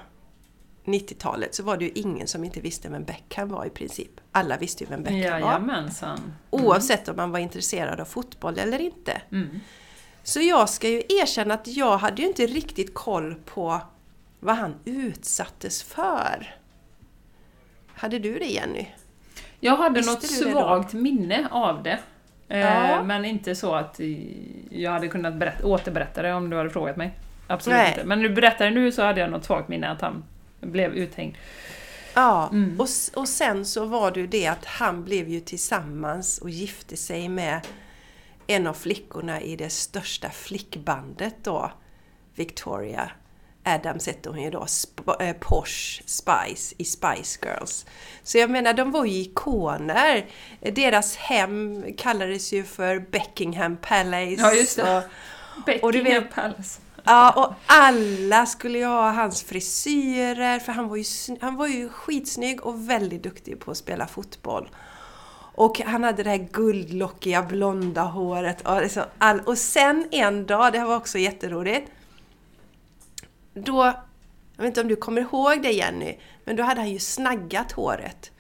[0.85, 4.11] 90-talet, så var det ju ingen som inte visste vem Beckham var i princip.
[4.33, 5.49] Alla visste ju vem Beckham var.
[5.49, 6.35] Jajamensan.
[6.51, 9.23] Oavsett om man var intresserad av fotboll eller inte.
[9.33, 9.61] Mm.
[10.23, 13.81] Så jag ska ju erkänna att jag hade ju inte riktigt koll på
[14.41, 16.57] vad han utsattes för.
[17.95, 18.87] Hade du det Jenny?
[19.65, 21.99] Jag hade Visste något svagt minne av det.
[22.49, 23.03] Eh, Ja.
[23.03, 24.01] Men inte så att
[24.71, 27.11] jag hade kunnat berätta, återberätta det om du hade frågat mig.
[27.47, 27.93] Absolut Nej.
[27.93, 28.05] inte.
[28.05, 30.25] Men när du berättar det nu så hade jag något svagt minne att han
[30.61, 31.35] blev uthängd.
[32.15, 32.81] Ja, Mm.
[32.81, 36.97] och, och sen så var det ju det att han blev ju tillsammans och gifte
[36.97, 37.61] sig med
[38.47, 41.71] en av flickorna i det största flickbandet då,
[42.35, 43.11] Victoria
[43.65, 47.87] Adams hette hon ju då, Sp- eh, Posh Spice i Spice Girls.
[48.23, 50.27] Så jag menar, de var ju ikoner.
[50.61, 54.37] Deras hem kallades ju för Beckingham Palace.
[54.39, 54.97] Ja, just det.
[54.97, 55.03] Och,
[55.67, 56.81] Beckingham Och vet- Palace.
[57.05, 61.05] Ja, och alla skulle ju ha hans frisyrer, för han var, ju,
[61.41, 64.69] han var ju skitsnygg och väldigt duktig på att spela fotboll.
[65.55, 68.61] Och han hade det här guldlockiga blonda håret.
[68.69, 71.91] Och, liksom all, och sen en dag, det här var också jätteroligt,
[73.55, 73.95] då,
[74.57, 77.73] jag vet inte om du kommer ihåg det Jenny, men då hade han ju snaggat
[77.73, 78.31] håret.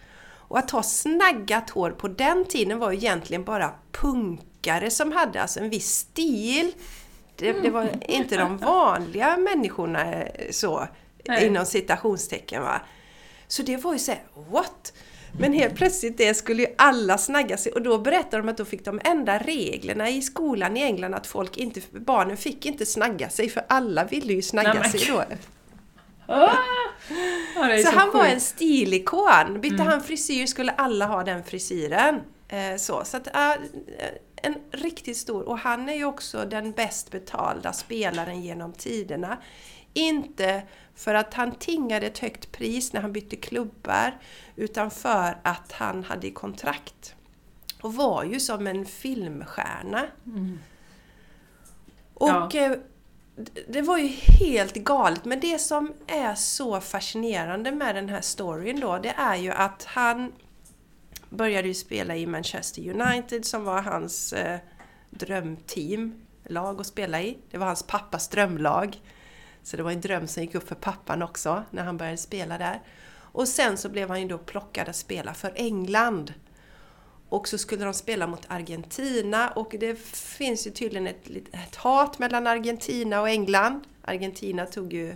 [0.53, 5.42] Och att ha snaggat hår på den tiden var ju egentligen bara punkare som hade
[5.42, 6.72] alltså en viss stil.
[7.37, 10.88] Det, det var inte de vanliga människorna eh, så,
[11.25, 11.46] Nej.
[11.46, 12.81] inom citationstecken va.
[13.48, 14.92] Så det var ju såhär, what?
[15.38, 18.64] Men helt plötsligt det skulle ju alla snagga sig och då berättade de att då
[18.64, 23.29] fick de ändra reglerna i skolan i England att folk inte, barnen fick inte snagga
[23.29, 25.25] sig för alla ville ju snagga Nej, sig då.
[26.27, 26.57] Ah!
[27.57, 28.35] Är Så, han var sjukt.
[28.35, 29.61] en stilikon.
[29.61, 32.21] Bytte han frisyr skulle alla ha den frisyren.
[32.49, 33.53] Eh, så så att, äh,
[34.37, 35.49] en riktigt stor.
[35.49, 39.38] Och han är ju också den bäst betalda spelaren genom tiderna.
[39.95, 40.62] Inte
[40.95, 44.18] för att han tingade ett högt pris när han bytte klubbar,
[44.62, 47.14] utan för att han hade kontrakt.
[47.83, 50.07] Och var ju som en filmstjärna.
[52.14, 52.72] Och eh,
[53.37, 55.25] d- det var ju helt galet.
[55.25, 59.85] Men det som är så fascinerande med den här storyn då, det är ju att
[59.85, 60.33] han
[61.31, 64.59] började ju spela i Manchester United som var hans eh,
[65.11, 67.38] drömteam, lag att spela i.
[67.51, 69.01] Det var hans pappas drömlag.
[69.62, 72.59] Så det var en dröm som gick upp för pappan också när han började spela
[72.59, 72.81] där.
[73.33, 76.35] Och sen så blev han ju då plockad att spela för England.
[77.29, 82.18] Och så skulle de spela mot Argentina och det finns ju tydligen ett, ett hat
[82.18, 83.81] mellan Argentina och England.
[84.03, 85.14] Argentina tog ju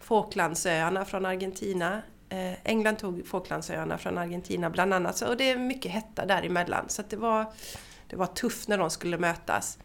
[0.00, 2.02] Falklandsöarna från Argentina.
[2.28, 5.16] Eh, England tog Falklandsöarna från Argentina bland annat.
[5.16, 6.88] Så, och det är mycket hetta däremellan.
[6.88, 7.46] Så att det, var,
[8.06, 9.78] det var tufft när de skulle mötas.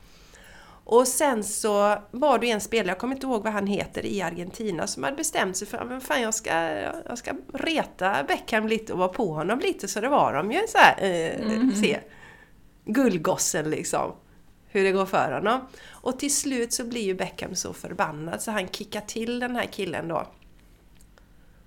[0.89, 4.21] Och sen så var det en spelare, jag kommer inte ihåg vad han heter, i
[4.21, 6.51] Argentina som hade bestämt sig för att fan, jag, ska,
[7.05, 10.59] jag ska reta Beckham lite och vara på honom lite så det var de ju
[10.67, 11.99] så här, eh, se.
[12.85, 14.15] Gullgossen liksom.
[14.67, 15.67] Hur det går för honom.
[15.89, 19.65] Och till slut så blir ju Beckham så förbannad så han kickar till den här
[19.65, 20.27] killen då.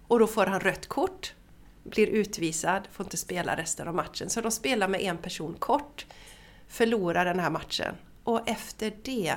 [0.07, 1.35] Och då får han rött kort.
[1.83, 4.31] Blir utvisad, får inte spela resten av matchen.
[4.31, 6.07] Så de spelar med en person kort.
[6.69, 7.95] Förlorar den här matchen.
[8.25, 9.37] Och efter det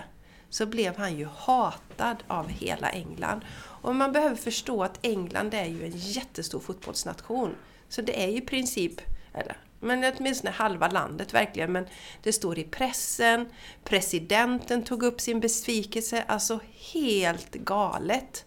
[0.50, 3.42] så blev han ju hatad av hela England.
[3.56, 7.56] Och man behöver förstå att England är ju en jättestor fotbollsnation.
[7.90, 9.02] Så det är ju i princip,
[9.34, 11.72] eller men åtminstone halva landet verkligen.
[11.72, 11.88] Men
[12.24, 13.50] det står i pressen,
[13.84, 16.60] presidenten tog upp sin besvikelse, alltså
[16.94, 18.46] helt galet.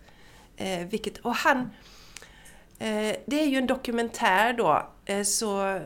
[0.57, 1.59] Eh, vilket, och han,
[2.79, 4.91] eh, det är ju en dokumentär då,
[5.25, 5.81] så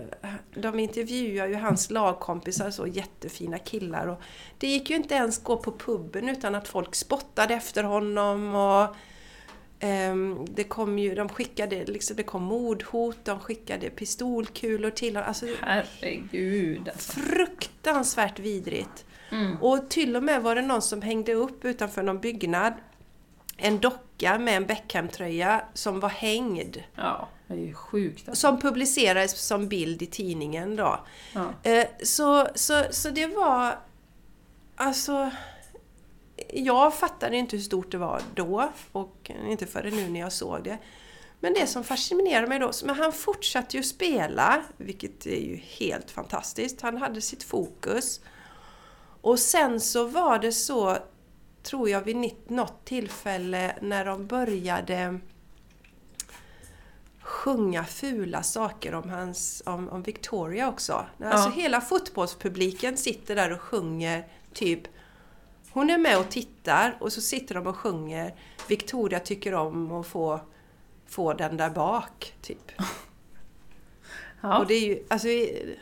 [0.55, 4.07] de intervjuar ju hans lagkompisar, så jättefina killar.
[4.07, 4.21] Och
[4.59, 8.55] det gick ju inte ens gå på puben utan att folk spottade efter honom.
[8.55, 8.97] och
[9.83, 15.29] Um, det kom ju, de skickade, liksom, det kom mordhot, de skickade pistolkulor till honom.
[15.29, 17.21] Alltså, Herregud alltså.
[17.21, 19.05] Fruktansvärt vidrigt.
[19.31, 19.57] Mm.
[19.63, 22.73] Och till och med var det någon som hängde upp utanför någon byggnad
[23.61, 26.83] en docka med en Beckham-tröja som var hängd.
[26.95, 28.29] Ja, det är ju sjukt.
[28.29, 28.49] Alltså.
[28.49, 31.01] Som publicerades som bild i tidningen då.
[31.35, 31.71] Ja.
[31.71, 33.79] Eh, så, så, så det var...
[34.77, 35.31] Alltså...
[36.53, 40.65] Jag fattade inte hur stort det var då och inte förrän nu när jag såg
[40.65, 40.79] det.
[41.41, 46.11] Men det som fascinerade mig då, men han fortsatte ju spela, vilket är ju helt
[46.11, 46.81] fantastiskt.
[46.81, 48.21] Han hade sitt fokus.
[49.21, 50.97] Och sen så var det så,
[51.63, 55.19] tror jag, vid något tillfälle när de började
[57.21, 61.07] sjunga fula saker om, hans, om, om Victoria också.
[61.25, 64.89] Alltså hela fotbollspubliken sitter där och sjunger typ
[65.73, 68.35] hon är med och tittar och så sitter de och sjunger
[68.69, 70.41] Victoria tycker om att få,
[71.07, 72.73] få den där bak, typ.
[74.43, 74.59] Ja.
[74.59, 75.29] Och det är ju, alltså,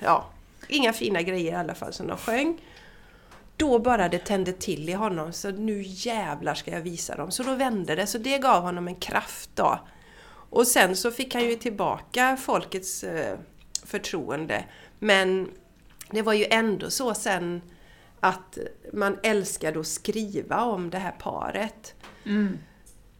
[0.01, 0.31] ja,
[0.69, 2.61] inga fina grejer i alla fall som de sjöng.
[3.59, 7.31] Då bara det tände till i honom, så nu jävlar ska jag visa dem.
[7.31, 9.79] Så då vände det, så det gav honom en kraft då.
[10.51, 13.39] Och sen så fick han ju tillbaka folkets eh,
[13.85, 14.65] förtroende.
[14.99, 15.51] Men
[16.11, 17.63] det var ju ändå så sen
[18.21, 18.59] att
[18.93, 21.95] man älskade att skriva om det här paret.
[22.27, 22.59] Mm.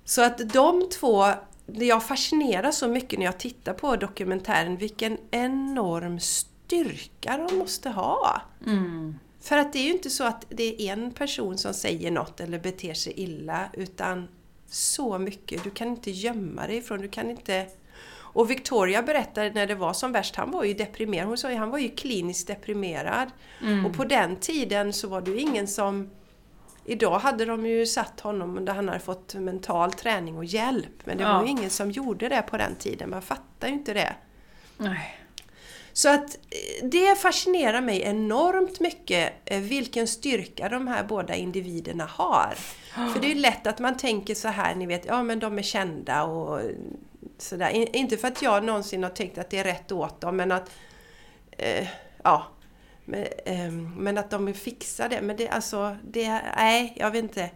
[0.05, 1.27] Så att de två,
[1.67, 8.43] jag fascineras så mycket när jag tittar på dokumentären, vilken enorm styrka de måste ha.
[8.67, 9.19] Mm.
[9.49, 12.41] För att det är ju inte så att det är en person som säger något
[12.41, 14.29] eller beter sig illa, utan
[14.67, 15.65] så mycket.
[15.65, 17.67] Du kan inte gömma dig ifrån, du kan inte...
[18.11, 21.27] Och Victoria berättade när det var som värst, han var ju deprimerad.
[21.29, 23.31] Hon sa ju han var ju kliniskt deprimerad.
[23.63, 23.87] Mm.
[23.87, 26.11] Och på den tiden så var det ju ingen som...
[26.85, 31.07] Idag hade de ju satt honom där han hade fått mental träning och hjälp.
[31.07, 31.33] Men det Ja.
[31.33, 33.11] var ju ingen som gjorde det på den tiden.
[33.11, 34.15] Man fattar ju inte det.
[34.77, 35.18] Nej.
[35.99, 42.05] Så att eh, det fascinerar mig enormt mycket eh, vilken styrka de här båda individerna
[42.05, 42.55] har.
[43.13, 45.59] För det är ju lätt att man tänker så här, ni vet, ja men de
[45.59, 46.61] är kända och
[47.39, 47.97] sådär.
[47.97, 50.71] Inte för att jag någonsin har tänkt att det är rätt åt dem, men att...
[51.51, 51.89] Eh,
[52.23, 52.47] ja.
[53.05, 55.21] Men, eh, men att de är fixade.
[55.21, 57.51] Men det alltså, det, nej, jag vet inte.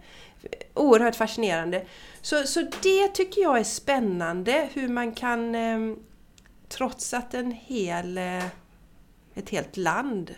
[0.74, 1.86] Oerhört fascinerande.
[2.20, 5.96] Så, så det tycker jag är spännande, hur man kan eh,
[6.72, 8.44] trots att en hel, eh,
[9.34, 10.34] ett helt land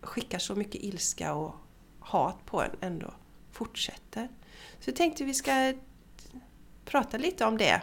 [0.00, 1.54] skickar så mycket ilska och
[2.00, 3.14] hat på en ändå
[3.52, 4.28] fortsätter.
[4.80, 5.72] Så jag tänkte vi ska
[6.84, 7.82] prata lite om det.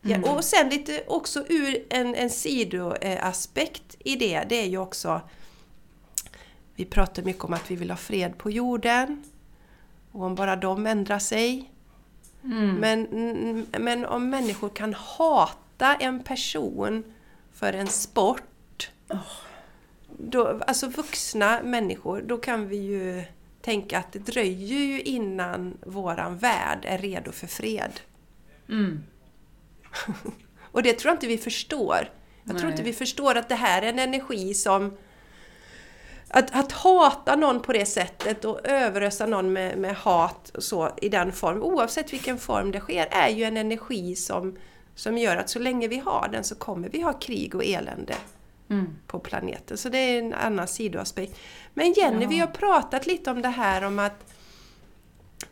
[0.00, 5.20] Ja, och sen lite också ur en, en sidoaspekt i det, det är ju också
[6.74, 9.24] vi pratar mycket om att vi vill ha fred på jorden
[10.12, 11.70] och om bara de ändrar sig.
[12.44, 12.74] Mm.
[12.74, 15.67] Men, men om människor kan hata
[16.00, 17.04] en person
[17.52, 18.90] för en sport,
[20.18, 23.24] då, alltså vuxna människor, då kan vi ju
[23.60, 28.00] tänka att det dröjer ju innan våran värld är redo för fred.
[28.68, 29.02] Mm.
[30.72, 32.10] Och det tror jag inte vi förstår.
[32.44, 32.70] Jag tror Nej.
[32.70, 34.96] inte vi förstår att det här är en energi som...
[36.30, 40.90] Att, att hata någon på det sättet och överösa någon med, med hat och så
[41.02, 44.58] i den form, oavsett vilken form det sker, är ju en energi som,
[44.98, 48.14] som gör att så länge vi har den så kommer vi ha krig och elände
[48.70, 48.96] Mm.
[49.06, 49.76] på planeten.
[49.76, 51.38] Så det är en annan sidoaspekt.
[51.74, 52.28] Men Jenny, Ja.
[52.28, 54.24] vi har pratat lite om det här om att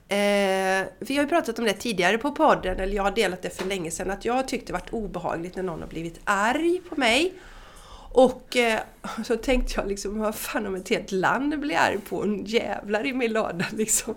[0.09, 3.51] Eh, vi har ju pratat om det tidigare på podden, eller jag har delat det
[3.51, 6.81] för länge sedan, att jag har tyckt det varit obehagligt när någon har blivit arg
[6.89, 7.33] på mig.
[8.13, 8.81] Och eh,
[9.25, 13.07] så tänkte jag liksom, vad fan om ett helt land blir arg på en jävlar
[13.07, 14.15] i min lada liksom.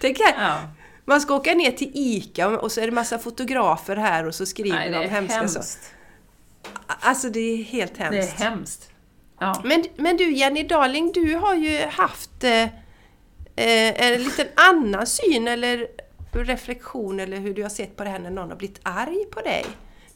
[0.00, 0.60] Tänk här, Ja.
[1.04, 4.46] Man ska åka ner till ICA och så är det massa fotografer här och så
[4.46, 5.54] skriver Nej, det de hemska hemskt.
[5.62, 5.78] saker.
[6.86, 8.40] Alltså det är helt Det hemskt.
[8.40, 8.90] är hemskt.
[9.40, 9.60] Ja.
[9.64, 12.70] Men, men du Jenny Darling, du har ju haft eh, eh,
[14.12, 15.86] en liten annan syn eller
[16.32, 19.40] reflektion eller hur du har sett på det här när någon har blivit arg på
[19.40, 19.64] dig.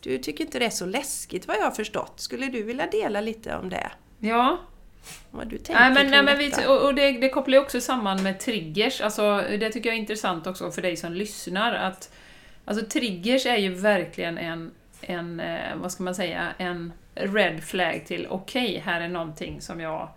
[0.00, 2.12] Du tycker inte det är så läskigt vad jag har förstått.
[2.20, 3.90] Skulle du vilja dela lite om det?
[4.18, 4.58] ja.
[5.30, 7.80] Vad du tänker Nej, men, nej, men vi, och och det, det kopplar ju också
[7.80, 9.00] samman med triggers.
[9.00, 11.74] Alltså, det tycker jag är intressant också för dig som lyssnar.
[11.74, 12.12] Att,
[12.64, 18.04] alltså, triggers är ju verkligen en, en eh, vad ska man säga, en red flag
[18.06, 20.08] till okej, här är någonting som jag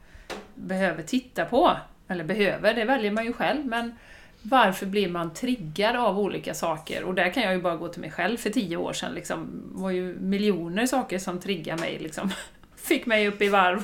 [0.56, 1.78] behöver titta på.
[2.08, 3.66] Eller behöver, det väljer man ju själv.
[3.66, 3.96] Men
[4.42, 7.04] varför blir man triggad av olika saker?
[7.04, 9.14] Och där kan jag ju bara gå till mig själv för tio år sedan.
[9.14, 12.00] Liksom, var ju miljoner saker som triggade mig.
[12.00, 12.30] Liksom.
[12.76, 13.84] Fick mig upp i varv.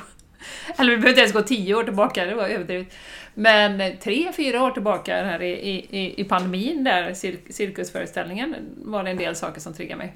[0.77, 2.87] Eller vi behöver inte ens gå tio år tillbaka, det var överdrivet.
[3.33, 5.51] Men tre, fyra år tillbaka här i,
[5.89, 10.13] i, i pandemin, där cir- cirkusföreställningen, var det en del saker som triggade mig.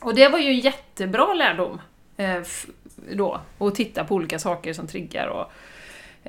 [0.00, 1.80] Och det var ju en jättebra lärdom
[2.16, 2.40] eh,
[3.12, 5.52] då, att titta på olika saker som triggar och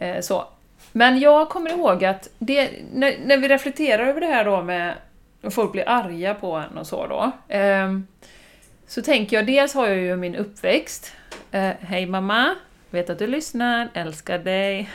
[0.04, 0.48] eh, så.
[0.92, 4.94] Men jag kommer ihåg att det, när, när vi reflekterar över det här då med
[5.42, 7.32] att folk blir arga på en och så då.
[7.56, 8.00] Eh,
[8.88, 11.14] så tänker jag, dels har jag ju min uppväxt.
[11.52, 12.56] Eh, Hej mamma,
[12.94, 14.90] vet att du lyssnar, älskar dig.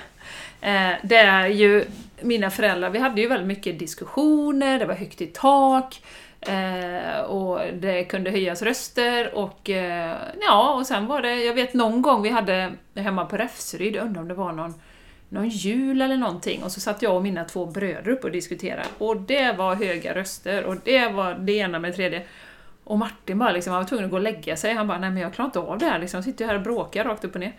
[0.61, 1.85] Eh, det är ju
[2.21, 6.03] mina föräldrar, vi hade ju väldigt mycket diskussioner, det var högt i tak.
[6.41, 11.75] Eh, och det kunde höjas röster och eh, ja, och sen var det, jag vet
[11.75, 14.75] någon gång vi hade hemma på Räfseryd, undrar om det var någon
[15.29, 18.85] någon jul eller någonting och så satt jag och mina två bröder upp och diskuterade
[18.99, 22.23] och det var höga röster och det var det ena med det tredje.
[22.89, 24.75] Och Martin bara liksom, han var tvungen att gå och lägga sig.
[24.75, 26.19] Han bara, nej men jag klarar inte av det här liksom.
[26.19, 27.53] Jag sitter ju här och bråkar rakt upp och ner.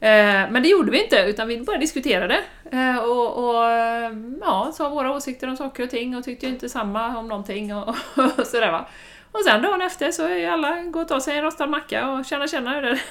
[0.00, 2.40] Eh, men det gjorde vi inte, utan vi bara diskuterade.
[2.70, 6.52] Eh, och, och eh, ja, sa våra åsikter om saker och ting och tyckte ju
[6.52, 7.88] inte samma om någonting och,
[8.38, 8.86] och sådär va.
[9.32, 12.10] Och sen dagen efter så är ju alla gå och ta sig en rostad macka
[12.10, 13.02] och känna känna hur det är.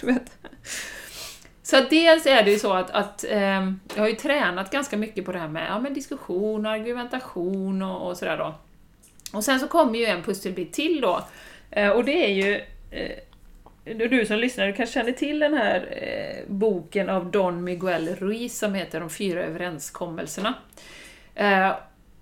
[0.00, 0.38] Du vet.
[1.62, 4.96] Så att dels är det ju så att, att eh, jag har ju tränat ganska
[4.96, 8.54] mycket på det här med ja, men diskussion, argumentation och, och sådär då.
[9.32, 11.24] Och sen så kommer ju en pusselbit till då.
[11.70, 12.60] Eh, och det är ju...
[12.90, 13.16] Eh,
[13.84, 18.58] du som lyssnar, du kanske känner till den här eh, boken av Don Miguel Ruiz
[18.58, 20.54] som heter De fyra överenskommelserna.
[21.34, 21.72] Eh,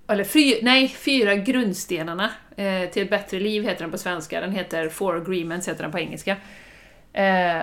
[0.09, 4.41] eller fy, nej, Fyra grundstenarna eh, till ett bättre liv heter den på svenska.
[4.41, 6.37] Den heter Four Agreements, heter den på engelska.
[7.13, 7.63] Eh,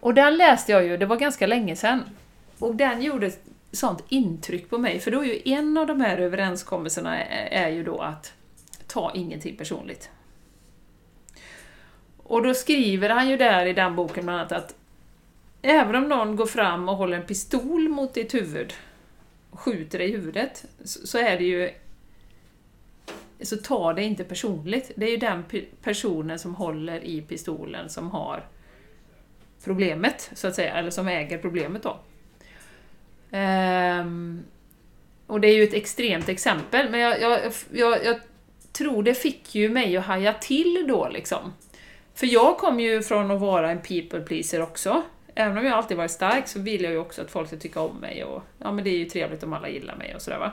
[0.00, 2.04] och den läste jag ju, det var ganska länge sedan.
[2.58, 6.00] Och den gjorde ett sånt intryck på mig, för då är ju en av de
[6.00, 8.32] här överenskommelserna är, är ju då att
[8.90, 10.10] ta ingenting personligt.
[12.16, 14.74] Och då skriver han ju där i den boken bland annat att
[15.62, 18.74] även om någon går fram och håller en pistol mot ditt huvud
[19.50, 21.70] och skjuter dig i huvudet, så är det ju
[23.42, 24.90] så ta det inte personligt.
[24.96, 25.44] Det är ju den
[25.82, 28.44] personen som håller i pistolen som har
[29.64, 31.96] problemet, så att säga, eller som äger problemet då.
[33.30, 34.42] Ehm,
[35.26, 38.20] och det är ju ett extremt exempel, men jag, jag, jag, jag
[38.72, 41.52] tror det fick ju mig att haja till då liksom.
[42.14, 45.02] För jag kom ju från att vara en people pleaser också.
[45.34, 47.80] Även om jag alltid varit stark så vill jag ju också att folk ska tycka
[47.80, 50.38] om mig och ja men det är ju trevligt om alla gillar mig och sådär
[50.38, 50.52] va.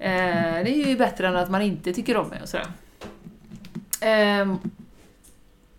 [0.00, 2.66] Eh, det är ju bättre än att man inte tycker om mig och sådär.
[4.00, 4.56] Eh,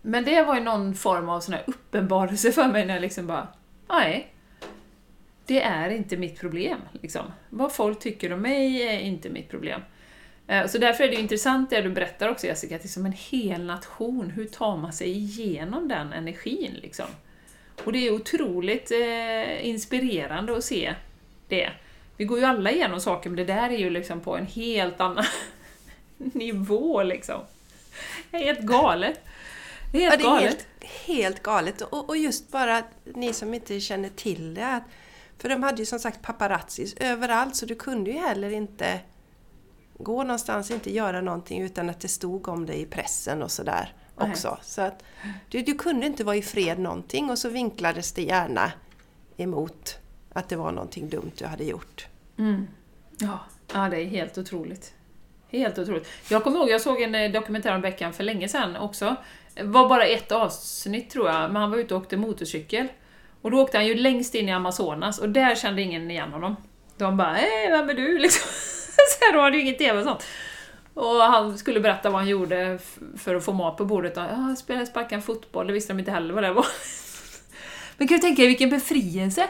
[0.02, 3.26] men det var ju någon form av sån här uppenbarelse för mig när jag liksom
[3.26, 3.48] bara,
[3.88, 4.30] nej.
[5.46, 6.78] Det är inte mitt problem.
[7.02, 7.26] Liksom.
[7.50, 9.80] Vad folk tycker om mig är inte mitt problem.
[10.46, 13.06] Eh, Så därför är det intressant det du berättar också Jessica, att det är som
[13.06, 17.06] en hel nation, hur tar man sig igenom den energin liksom?
[17.84, 20.94] Och det är otroligt eh, inspirerande att se
[21.48, 21.70] det.
[22.16, 25.00] Vi går ju alla igenom saker, men det där är ju liksom på en helt
[25.00, 25.24] annan
[26.16, 27.40] nivå liksom.
[28.30, 29.20] Det är helt galet.
[29.92, 30.66] Det är Ja, helt det är galet.
[30.80, 31.80] helt, helt galet.
[31.80, 34.66] Och, och just bara ni som inte känner till det.
[34.66, 34.82] Att,
[35.38, 39.00] för de hade ju som sagt paparazzis överallt så du kunde ju heller inte
[39.98, 43.92] gå någonstans, inte göra någonting utan att det stod om det i pressen och sådär
[44.14, 44.58] också.
[44.62, 45.02] Så att
[45.48, 48.72] du, du kunde inte vara i fred någonting och så vinklades det gärna
[49.36, 49.98] emot
[50.32, 52.06] att det var någonting dumt du hade gjort.
[52.38, 52.66] Mm.
[53.18, 53.38] Ja,
[53.72, 54.94] ja, det är helt otroligt.
[55.48, 56.08] Helt otroligt.
[56.28, 59.16] Jag kommer ihåg, jag såg en eh, dokumentär om Beckham för länge sedan också.
[59.54, 62.88] Det var bara ett avsnitt tror jag, men han var ute och åkte motorcykel.
[63.42, 66.56] Och då åkte han ju längst in i Amazonas och där kände ingen igen honom.
[66.96, 68.73] De bara Hej, vem är du?” liksom.
[69.18, 70.26] Så här, då hade ju ingen TV och sånt.
[70.94, 72.78] Och han skulle berätta vad han gjorde
[73.16, 74.16] för att få mat på bordet.
[74.16, 76.66] Och, ja, jag spelade sparkade en fotboll, det visste de inte heller vad det var.
[77.96, 79.48] Men kan du tänka dig vilken befrielse?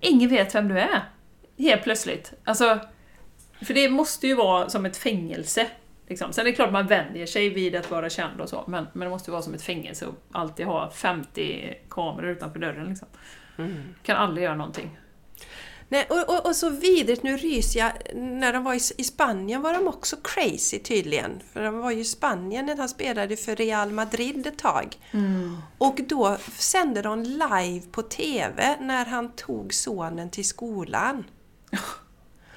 [0.00, 1.04] Ingen vet vem du är.
[1.58, 2.32] Helt plötsligt.
[2.44, 2.80] Alltså,
[3.62, 5.66] för det måste ju vara som ett fängelse.
[6.08, 6.32] Liksom.
[6.32, 9.06] Sen är det klart man vänjer sig vid att vara känd och så, men, men
[9.06, 12.88] det måste vara som ett fängelse och alltid ha 50 kameror utanför dörren.
[12.88, 13.08] Liksom.
[14.02, 14.98] Kan aldrig göra någonting.
[15.88, 17.92] Nej, och, och, och så vidrigt, nu ryser jag.
[18.14, 21.40] När de var i, i Spanien var de också crazy tydligen.
[21.52, 24.96] För de var ju i Spanien när han spelade för Real Madrid ett tag.
[25.78, 31.24] Och då sände de live på TV när han tog sonen till skolan.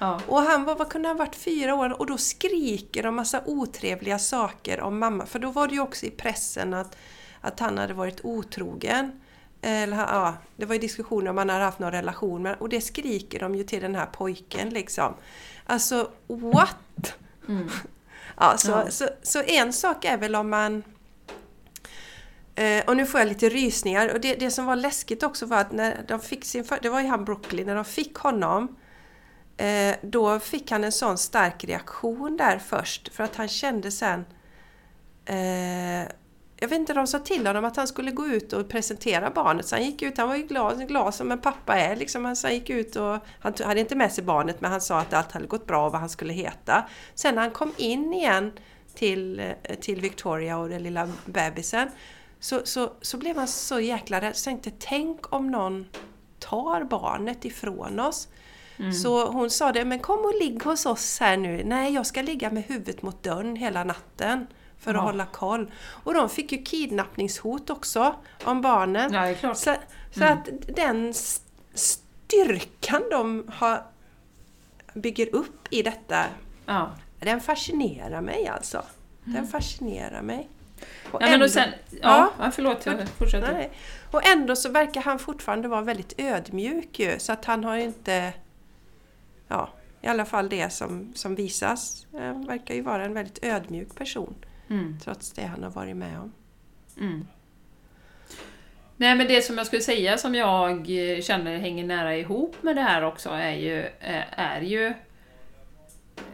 [0.00, 0.20] Ja.
[0.26, 2.00] Och han var, vad kunde han ha varit, fyra år?
[2.00, 5.26] Och då skriker de massa otrevliga saker om mamma.
[5.26, 6.96] För då var det ju också i pressen att,
[7.40, 9.20] att han hade varit otrogen.
[9.62, 12.80] Eller, ja, det var ju diskussioner om han hade haft någon relation med Och det
[12.80, 15.14] skriker de ju till den här pojken liksom.
[15.66, 17.14] Alltså, what?
[18.40, 18.90] Ja, så, Ja.
[18.90, 20.82] Så, så en sak är väl om man...
[22.54, 24.08] Eh, och nu får jag lite rysningar.
[24.14, 26.64] Och det, det som var läskigt också var att när de fick sin...
[26.64, 28.76] för- Det var ju han Brooklyn, när de fick honom
[29.60, 34.24] Eh, då fick han en sån stark reaktion där först för att han kände sen
[35.24, 36.08] eh,
[36.60, 39.66] jag vet inte, de sa till honom att han skulle gå ut och presentera barnet.
[39.66, 41.96] Så han gick ut, han var ju glad, glad som en pappa är.
[41.96, 42.24] Liksom.
[42.24, 45.00] Han, så han gick ut och han hade inte med sig barnet men han sa
[45.00, 46.88] att allt hade gått bra och vad han skulle heta.
[47.14, 48.52] Sen när han kom in igen
[48.94, 51.88] till, eh, till Victoria och den lilla bebisen
[52.40, 54.36] så, så, så blev han så jäkla rädd.
[54.36, 55.86] Så tänkte, tänk om någon
[56.38, 58.28] tar barnet ifrån oss.
[59.02, 61.62] Så hon sa det, men kom och ligg hos oss här nu.
[61.64, 64.46] Nej, jag ska ligga med huvudet mot dörren hela natten
[64.80, 65.00] för att Ja.
[65.02, 65.72] hålla koll.
[66.04, 68.14] Och de fick ju kidnappningshot också
[68.44, 69.12] om barnen.
[69.42, 69.54] Ja.
[69.54, 69.74] Så,
[70.14, 71.14] så att den
[71.74, 73.82] styrkan de har,
[74.94, 76.24] bygger upp i detta,
[76.66, 76.90] Ja.
[77.20, 78.82] den fascinerar mig alltså.
[79.24, 80.48] Den fascinerar mig.
[81.12, 81.68] Och Ja, men ändå- och sen,
[82.02, 82.50] ja, Ja.
[82.50, 83.52] förlåt, jag fortsätter.
[83.52, 83.70] Nej.
[84.10, 87.82] Och ändå så verkar han fortfarande vara väldigt ödmjuk ju, så att han har ju
[87.82, 88.32] inte...
[89.48, 89.68] Ja,
[90.00, 92.06] i alla fall det som, som visas.
[92.12, 94.34] Han verkar ju vara en väldigt ödmjuk person,
[94.70, 94.98] Mm.
[95.04, 96.32] trots det han har varit med om.
[97.00, 97.26] Mm.
[98.96, 102.76] Nej men det som jag skulle säga som jag eh, känner hänger nära ihop med
[102.76, 104.94] det här också är ju, eh, är ju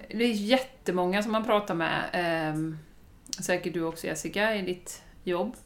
[0.08, 2.78] det är jättemånga som man pratar med, ehm,
[3.40, 5.56] säkert du också Jessica, i ditt jobb.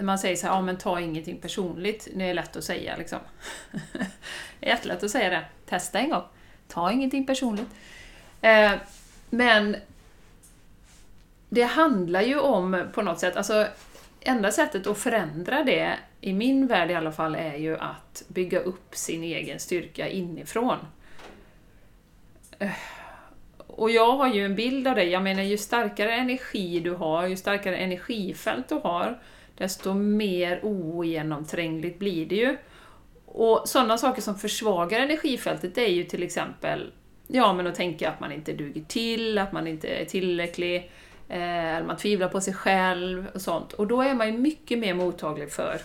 [0.00, 2.08] Man säger så här, ja men ta ingenting personligt.
[2.14, 3.18] Det är lätt att säga liksom.
[4.60, 5.44] det är jättelätt att säga det.
[5.66, 6.22] Testa en gång.
[6.68, 7.68] Ta ingenting personligt.
[8.40, 8.72] Eh,
[9.30, 9.76] men
[11.54, 13.66] det handlar ju om på något sätt, alltså
[14.20, 18.60] enda sättet att förändra det, i min värld i alla fall, är ju att bygga
[18.60, 20.78] upp sin egen styrka inifrån.
[22.58, 22.70] Eh,
[23.66, 27.26] och jag har ju en bild av dig, jag menar ju starkare energi du har,
[27.26, 29.18] ju starkare energifält du har,
[29.56, 32.56] desto mer ogenomträngligt blir det ju.
[33.26, 36.92] Och sådana saker som försvagar energifältet det är ju till exempel
[37.26, 40.82] Ja, men att tänka att man inte duger till, att man inte är tillräcklig, eh,
[41.32, 43.72] Eh, eller man tvivlar på sig själv och sånt.
[43.72, 45.80] Och då är man ju mycket mer mottaglig för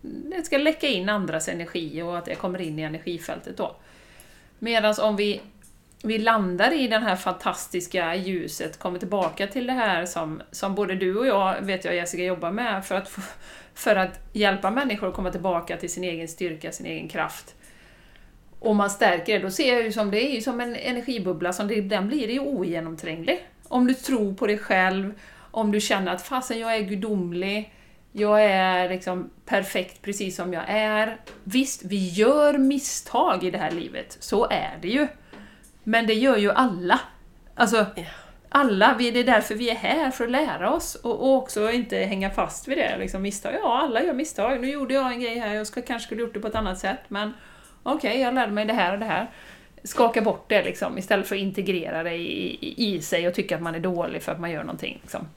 [0.00, 3.76] det ska läcka in andras energi och att det kommer in i energifältet då.
[4.58, 5.40] Medan om vi,
[6.02, 10.94] vi landar i det här fantastiska ljuset, kommer tillbaka till det här som, som både
[10.94, 13.10] du och jag, vet jag Jessica, jobbar med för att,
[13.74, 17.54] för att hjälpa människor att komma tillbaka till sin egen styrka, sin egen kraft.
[18.58, 21.52] Och man stärker det, då ser jag ju som det är ju som en energibubbla,
[21.52, 23.46] som det, den blir ju ogenomtränglig.
[23.70, 25.12] Om du tror på dig själv,
[25.50, 27.74] om du känner att fasen jag är gudomlig,
[28.12, 31.16] jag är liksom perfekt precis som jag är.
[31.44, 35.08] Visst, vi gör misstag i det här livet, så är det ju.
[35.84, 37.00] Men det gör ju alla.
[37.54, 37.86] Alltså,
[38.48, 41.70] alla, vi, det är därför vi är här, för att lära oss och, och också
[41.70, 42.98] inte hänga fast vid det.
[42.98, 44.60] Liksom, misstag, ja alla gör misstag.
[44.60, 46.78] Nu gjorde jag en grej här, jag ska, kanske skulle gjort det på ett annat
[46.78, 47.32] sätt, men
[47.82, 49.30] okej, jag lärde mig det här och det här.
[49.82, 53.56] Skaka bort det liksom, istället för att integrera det i, i, i sig och tycka
[53.56, 54.98] att man är dålig för att man gör någonting.
[55.02, 55.28] Liksom.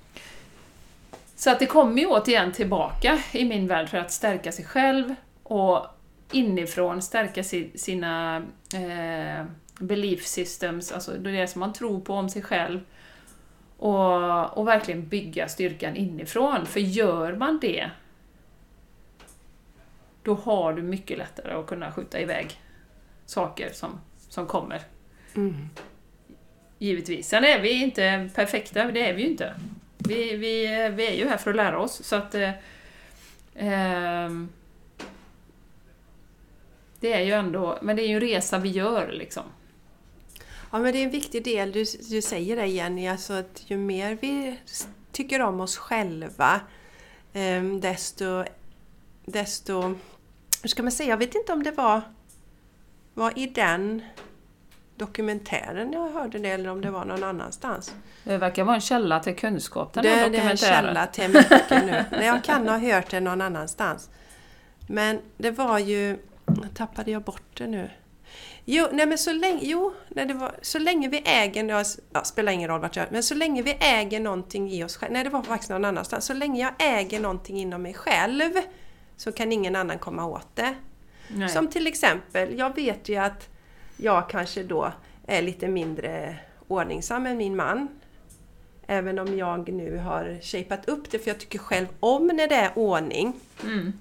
[1.35, 5.15] Så att det kommer ju återigen tillbaka i min värld för att stärka sig själv
[5.43, 5.85] och
[6.31, 8.37] inifrån stärka si, sina
[8.75, 9.45] eh,
[9.79, 12.79] belief systems, alltså det som man tror på om sig själv.
[13.77, 16.65] Och, och verkligen bygga styrkan inifrån.
[16.65, 17.89] För gör man det,
[20.23, 22.61] då har du mycket lättare att kunna skjuta iväg
[23.25, 23.99] saker som,
[24.33, 24.81] som kommer.
[25.35, 25.69] Mm.
[26.79, 27.27] Givetvis.
[27.27, 29.53] Sen är vi inte perfekta, det är vi ju inte.
[29.97, 32.35] Vi, vi, vi är ju här för att lära oss, så att...
[32.35, 32.51] Eh,
[33.55, 34.49] ehm,
[36.99, 39.43] det är ju ändå, men det är ju en resa vi gör liksom.
[40.71, 43.77] Ja, men det är en viktig del, du, du säger det Jenny, alltså att ju
[43.77, 44.59] mer vi
[45.11, 46.61] tycker om oss själva,
[47.33, 48.43] ehm, desto
[49.25, 49.95] desto...
[50.61, 51.09] Hur ska man säga?
[51.09, 52.01] Jag vet inte om det var,
[53.13, 54.01] var i den
[54.95, 57.93] dokumentären jag hörde det eller om det var någon annanstans.
[58.23, 60.85] Det verkar vara en källa till kunskap den Det, här det är en dokumentären.
[60.85, 62.05] källa till mycket nu.
[62.11, 64.09] Men jag kan ha hört det någon annanstans.
[64.87, 66.17] Men det var ju...
[66.73, 67.89] Tappade jag bort det nu?
[68.65, 71.83] Jo, nej men så länge, jo, nej det var, så länge vi äger,
[72.13, 75.13] ja, spelar ingen roll vart jag men så länge vi äger någonting i oss själva,
[75.13, 78.51] nej det var faktiskt någon annanstans, så länge jag äger någonting inom mig själv
[79.17, 80.75] så kan ingen annan komma åt det.
[81.27, 81.49] Nej.
[81.49, 83.49] Som till exempel, jag vet ju att
[83.97, 84.93] jag kanske då
[85.27, 86.35] är lite mindre
[86.67, 87.87] ordningsam än min man.
[88.87, 92.55] Även om jag nu har shapat upp det, för jag tycker själv om när det
[92.55, 93.33] är ordning.
[93.63, 93.93] Mm.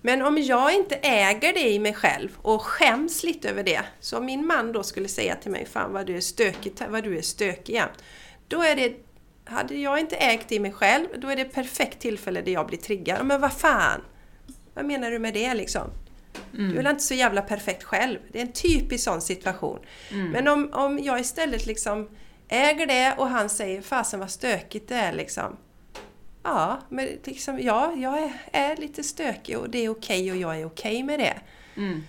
[0.00, 4.18] Men om jag inte äger det i mig själv och skäms lite över det, så
[4.18, 7.18] om min man då skulle säga till mig Fan vad du är stökig, vad du
[7.18, 8.04] är stökig jämt.
[8.48, 8.92] Då är det,
[9.44, 12.66] hade jag inte ägt det i mig själv, då är det perfekt tillfälle där jag
[12.66, 13.26] blir triggad.
[13.26, 14.00] Men vad fan!
[14.74, 15.90] Vad menar du med det liksom?
[16.52, 18.18] Du är väl inte så jävla perfekt själv?
[18.32, 19.78] Det är en typisk sån situation.
[20.32, 22.08] Men om, om jag istället liksom
[22.48, 25.56] äger det och han säger Fasen vad stökigt det är liksom.
[26.42, 30.60] Ja, men liksom, ja, jag är, är lite stökig och det är okej och jag
[30.60, 31.36] är okej med det.
[31.76, 32.02] Mm.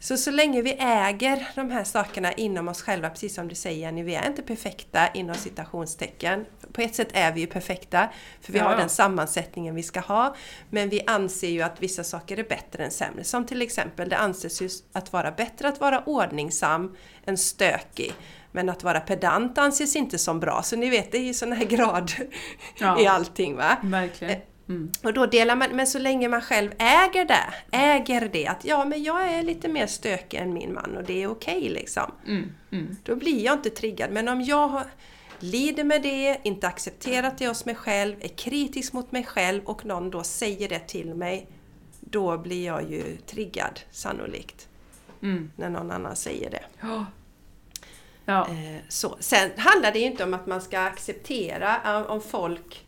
[0.00, 3.80] Så så länge vi äger de här sakerna inom oss själva, precis som du säger
[3.80, 6.44] Jenny, vi är inte perfekta inom citationstecken.
[6.74, 8.08] På ett sätt är vi ju perfekta,
[8.40, 8.64] för vi Ja.
[8.64, 10.34] har den sammansättningen vi ska ha.
[10.70, 13.24] Men vi anser ju att vissa saker är bättre än sämre.
[13.24, 16.96] Som till exempel, det anses ju att vara bättre att vara ordningsam
[17.26, 18.12] än stökig.
[18.52, 20.62] Men att vara pedant anses inte som bra.
[20.62, 22.26] Så ni vet, det är ju sådana här grader
[22.78, 23.00] Ja.
[23.00, 23.76] i allting va.
[23.82, 24.40] Verkligen.
[24.68, 24.92] Mm.
[25.02, 28.84] Och då delar man, men så länge man själv äger det, äger det att ja
[28.84, 32.12] men jag är lite mer stökig än min man och det är okej liksom.
[32.26, 32.52] Mm.
[32.72, 32.96] Mm.
[33.02, 34.10] Då blir jag inte triggad.
[34.10, 34.84] Men om jag har,
[35.38, 39.84] lider med det, inte accepterat det hos mig själv, är kritisk mot mig själv och
[39.84, 41.46] någon då säger det till mig,
[42.00, 44.68] då blir jag ju triggad sannolikt.
[45.22, 45.50] Mm.
[45.56, 46.64] När någon annan säger det.
[46.80, 47.06] Ja.
[48.24, 48.48] Ja.
[48.48, 49.16] Eh, Så.
[49.20, 52.86] Sen handlar det ju inte om att man ska acceptera eh, om folk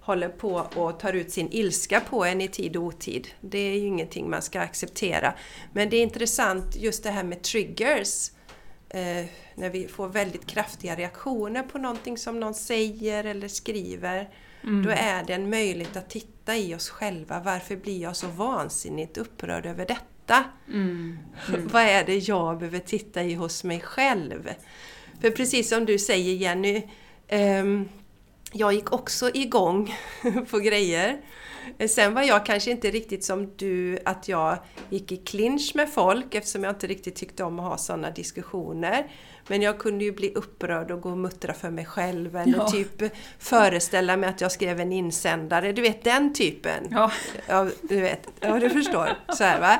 [0.00, 3.28] håller på och tar ut sin ilska på en i tid och otid.
[3.40, 5.34] Det är ju ingenting man ska acceptera.
[5.72, 8.30] Men det är intressant just det här med triggers.
[8.90, 14.28] Eh, när vi får väldigt kraftiga reaktioner på någonting som någon säger eller skriver.
[14.62, 14.82] Mm.
[14.82, 17.40] Då är det en möjlighet att titta i oss själva.
[17.40, 20.44] Varför blir jag så vansinnigt upprörd över detta?
[20.68, 21.18] Mm.
[21.72, 24.50] Vad är det jag behöver titta i hos mig själv?
[25.20, 26.82] För precis som du säger Jenny,
[27.28, 27.88] ehm,
[28.52, 29.94] jag gick också igång
[30.50, 31.20] på grejer.
[31.88, 34.58] Sen var jag kanske inte riktigt som du, att jag
[34.90, 39.06] gick i clinch med folk eftersom jag inte riktigt tyckte om att ha sådana diskussioner.
[39.48, 42.68] Men jag kunde ju bli upprörd och gå och muttra för mig själv eller Ja.
[42.68, 43.02] typ
[43.38, 45.72] föreställa mig att jag skrev en insändare.
[45.72, 46.88] Du vet den typen.
[46.90, 47.12] Ja.
[47.46, 48.28] Ja, du vet.
[48.40, 49.10] Ja, du förstår.
[49.34, 49.78] Så här, va?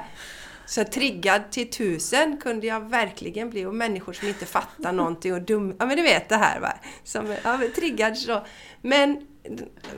[0.66, 3.64] Så triggad till tusen kunde jag verkligen bli.
[3.66, 5.76] Och människor som inte fattar någonting och dum...
[5.78, 6.72] Ja, men du vet det här va.
[7.04, 8.46] Som, ja, triggad så.
[8.82, 9.26] Men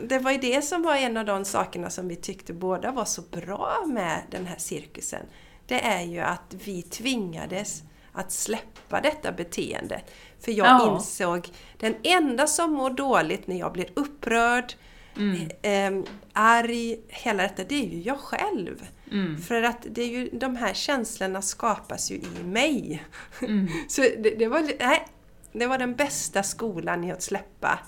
[0.03, 3.05] det var ju det som var en av de sakerna som vi tyckte båda var
[3.05, 5.27] så bra med den här cirkusen.
[5.67, 7.83] Det är ju att vi tvingades
[8.13, 10.01] att släppa detta beteende.
[10.41, 10.95] För jag Ja.
[10.95, 11.49] insåg,
[11.79, 14.73] den enda som mår dåligt när jag blir upprörd,
[15.17, 15.49] Mm.
[15.63, 18.87] eh, arg, hela detta, det är ju jag själv.
[19.13, 19.39] Mm.
[19.43, 23.03] För att det är ju, de här känslorna skapas ju i mig.
[23.43, 23.69] Mm.
[23.89, 25.07] Så det, det, var, nej,
[25.53, 27.79] det var den bästa skolan i att släppa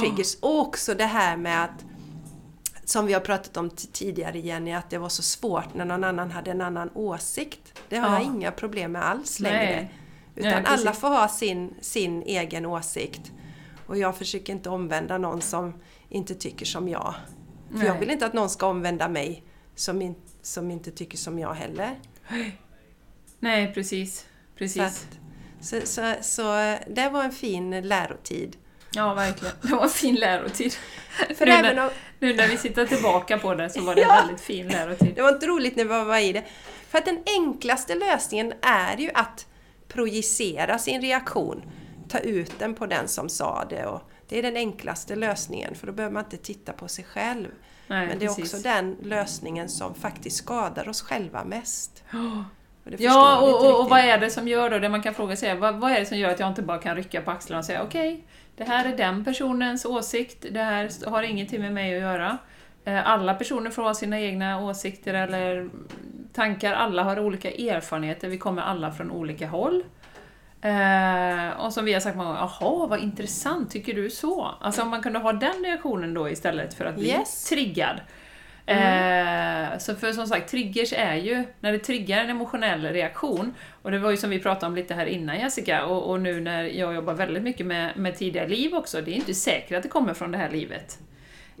[0.00, 0.36] triggers.
[0.40, 1.84] Och också det här med att,
[2.84, 6.30] som vi har pratat om tidigare Jenny, att det var så svårt när någon annan
[6.30, 7.80] hade en annan åsikt.
[7.88, 8.14] Det har Ja.
[8.14, 9.58] jag inga problem med alls längre.
[9.76, 9.94] Nej.
[10.34, 13.32] Utan Nej, alla får ha sin, sin egen åsikt.
[13.86, 15.74] Och jag försöker inte omvända någon som
[16.08, 17.14] inte tycker som jag.
[17.70, 17.86] För Nej.
[17.86, 21.54] jag vill inte att någon ska omvända mig som, in, som inte tycker som jag
[21.54, 21.98] heller.
[23.40, 24.18] Nej, precis.
[24.18, 24.24] Så,
[24.58, 24.82] Precis.
[24.82, 25.06] att,
[25.60, 26.42] så, så, så
[26.90, 28.56] det var en fin lärotid.
[28.94, 29.54] Ja, verkligen.
[29.62, 30.72] Det var en fin lärotid.
[31.36, 34.02] För nu, även när, om, nu när vi sitter tillbaka på det så var det
[34.02, 34.14] en Ja.
[34.16, 35.12] väldigt fin lärotid.
[35.14, 36.44] det var inte roligt när vi var i det.
[36.88, 39.46] För att den enklaste lösningen är ju att
[39.88, 41.62] projicera sin reaktion.
[42.08, 43.86] Ta ut den på den som sa det.
[43.86, 47.48] Och det är den enklaste lösningen för då behöver man inte titta på sig själv.
[47.86, 48.54] Nej, Men det är precis.
[48.54, 52.02] också den lösningen som faktiskt skadar oss själva mest.
[52.12, 52.44] Ja.
[52.84, 55.36] Och Ja, och, och, och vad är det som gör då, det man kan fråga
[55.36, 57.58] sig vad, vad är det som gör att jag inte bara kan rycka på axlarna
[57.58, 58.24] och säga okej,
[58.56, 62.38] det här är den personens åsikt, det här har ingenting med mig att göra.
[62.84, 65.70] Eh, Alla personer får ha sina egna åsikter eller
[66.32, 69.84] tankar, alla har olika erfarenheter, vi kommer alla från olika håll.
[70.60, 74.50] Eh, och som vi har sagt många gånger, jaha vad intressant, tycker du så?
[74.60, 77.44] Alltså om man kunde ha den reaktionen då istället för att bli Yes.
[77.44, 78.00] triggad.
[78.66, 83.54] Eh, så för som sagt, triggers är ju när det triggar en emotionell reaktion.
[83.82, 86.40] Och det var ju som vi pratade om lite här innan Jessica, och, och nu
[86.40, 89.82] när jag jobbar väldigt mycket med, med tidigare liv också, det är inte säkert att
[89.82, 90.98] det kommer från det här livet.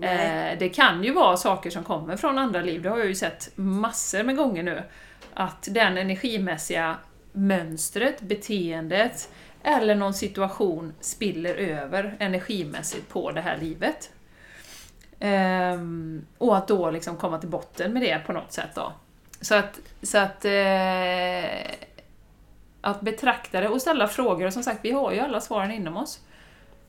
[0.02, 3.14] Eh, det kan ju vara saker som kommer från andra liv, det har jag ju
[3.14, 4.82] sett massor med gånger nu.
[5.34, 6.96] Att den energimässiga
[7.32, 9.28] mönstret, beteendet
[9.62, 14.10] eller någon situation spiller över energimässigt på det här livet.
[15.24, 18.92] Ehm, och att då liksom komma till botten med det på något sätt då.
[19.40, 21.70] Så att, så att, eh,
[22.80, 25.96] att betrakta det och ställa frågor, och som sagt, vi har ju alla svaren inom
[25.96, 26.20] oss.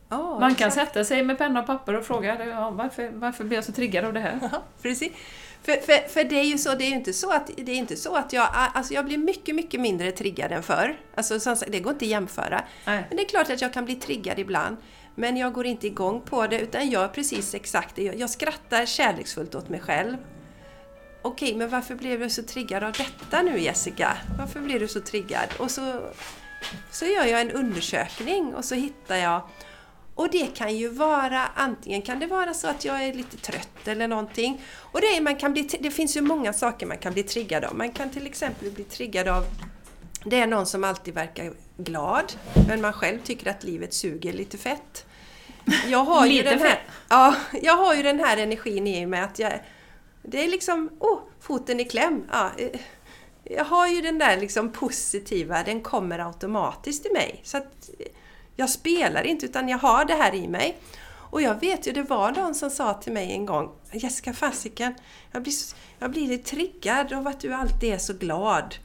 [0.09, 0.87] Ja, Man kan exakt.
[0.87, 4.05] sätta sig med penna och papper och fråga ja, varför, varför blir jag så triggad
[4.05, 4.39] av det här?
[4.51, 5.11] Ja, precis.
[5.63, 7.75] För, för, för det är ju så, det är ju inte så att, det är
[7.75, 10.97] inte så att jag, alltså jag blir mycket, mycket mindre triggad än förr.
[11.15, 12.63] Alltså det går inte att jämföra.
[12.85, 13.05] Nej.
[13.09, 14.77] Men det är klart att jag kan bli triggad ibland.
[15.15, 18.03] Men jag går inte igång på det utan jag gör precis exakt det.
[18.03, 20.17] Jag, jag skrattar kärleksfullt åt mig själv.
[21.21, 24.17] Okej, men varför blev du så triggad av detta nu Jessica?
[24.37, 25.47] Varför blev du så triggad?
[25.59, 25.99] Och så,
[26.91, 29.41] så gör jag en undersökning och så hittar jag
[30.15, 33.87] och det kan ju vara, antingen kan det vara så att jag är lite trött
[33.87, 34.61] eller någonting.
[34.75, 37.63] Och det, är, man kan bli, det finns ju många saker man kan bli triggad
[37.63, 37.75] av.
[37.75, 39.45] Man kan till exempel bli triggad av
[40.25, 42.33] det är någon som alltid verkar glad,
[42.67, 45.05] men man själv tycker att livet suger lite fett.
[45.87, 49.39] Jag har, ju den här, ja, jag har ju den här energin i mig att
[49.39, 49.59] jag...
[50.21, 52.23] Det är liksom, åh, foten i kläm.
[52.31, 52.79] Ja, eh,
[53.43, 57.41] jag har ju den där liksom positiva, den kommer automatiskt i mig.
[57.43, 58.05] Så att eh,
[58.55, 60.77] jag spelar inte utan jag har det här i mig.
[61.33, 64.95] Och jag vet ju, det var någon som sa till mig en gång Jessica fasiken,
[65.31, 65.53] jag blir,
[65.99, 68.75] jag blir lite triggad av att du alltid är så glad.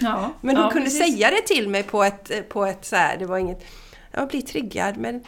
[0.00, 1.14] Ja, Men hon ja, kunde precis.
[1.14, 3.64] säga det till mig på ett, på ett så här, det var inget...
[4.12, 5.24] Jag blir triggad men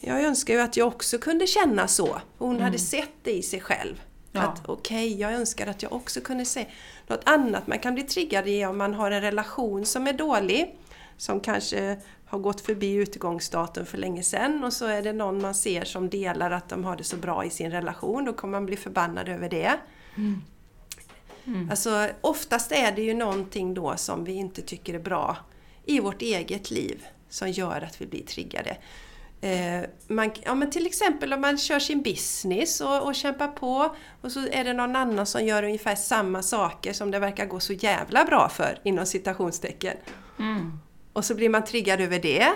[0.00, 2.20] jag önskar ju att jag också kunde känna så.
[2.38, 3.92] Hon hade sett det i sig själv.
[3.92, 4.02] Mm.
[4.32, 4.42] Ja.
[4.42, 6.66] Att okej, jag önskar att jag också kunde se
[7.06, 7.66] något annat.
[7.66, 10.76] Man kan bli triggad i om man har en relation som är dålig.
[11.16, 15.54] Som kanske har gått förbi utgångsdatum för länge sedan och så är det någon man
[15.54, 18.24] ser som delar att de har det så bra i sin relation.
[18.24, 19.78] Då kommer man bli förbannad över det.
[21.70, 25.36] Alltså oftast är det ju någonting då som vi inte tycker är bra
[25.84, 28.76] i vårt eget liv som gör att vi blir triggade.
[29.40, 33.96] Eh, man, ja, men till exempel om man kör sin business och, och kämpar på
[34.20, 37.60] och så är det någon annan som gör ungefär samma saker som det verkar gå
[37.60, 39.96] så jävla bra för inom citationstecken.
[40.38, 40.78] Mm.
[41.12, 42.48] Och så blir man triggad över det.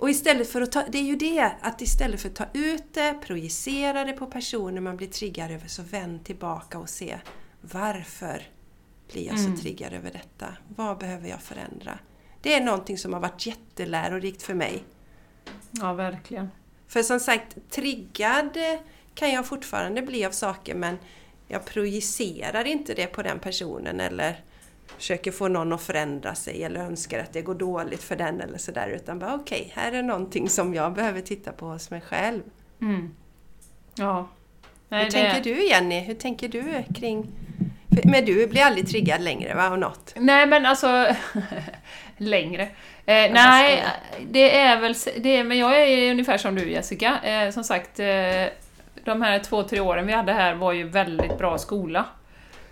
[0.00, 2.94] Och istället för att ta, det är ju det, att istället för att ta ut
[2.94, 7.18] det, projicera det på personer man blir triggad över, så vänd tillbaka och se
[7.60, 8.42] varför
[9.12, 9.56] blir jag Mm.
[9.56, 10.46] så triggad över detta?
[10.76, 11.98] Vad behöver jag förändra?
[12.42, 14.84] Det är någonting som har varit jättelärorikt för mig.
[15.70, 16.50] Ja, verkligen.
[16.86, 18.58] För som sagt, triggad
[19.14, 20.98] kan jag fortfarande bli av saker men
[21.48, 24.44] jag projicerar inte det på den personen eller
[24.96, 28.58] försöker få någon att förändra sig eller önskar att det går dåligt för den eller
[28.58, 28.88] sådär.
[28.88, 32.40] Utan bara okej, här är någonting som jag behöver titta på hos mig själv.
[32.80, 33.14] Mm.
[33.94, 34.28] Ja.
[34.88, 36.00] Nej, Hur det- tänker du Jenny?
[36.00, 36.64] Hur tänker du
[36.94, 37.26] kring...
[38.04, 40.12] Men du blir aldrig triggad längre va, av något?
[40.16, 41.06] Nej men alltså,
[42.16, 42.62] längre.
[43.06, 43.84] Eh, nej,
[44.30, 47.18] det är väl, det är, men jag är ungefär som du Jessica.
[47.22, 48.06] Eh, som sagt, eh,
[49.04, 52.04] de här två, tre åren vi hade här var ju väldigt bra skola.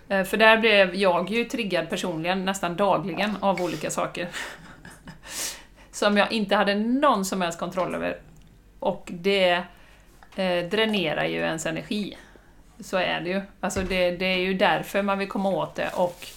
[0.09, 4.27] Eh, för där blev jag ju triggad personligen nästan dagligen av olika saker.
[5.91, 8.17] som jag inte hade någon som helst kontroll över.
[8.79, 9.63] Och det
[10.35, 12.17] eh, dränerar ju ens energi.
[12.79, 13.41] Så är det ju.
[13.59, 16.27] Alltså det, det är ju därför man vill komma åt det och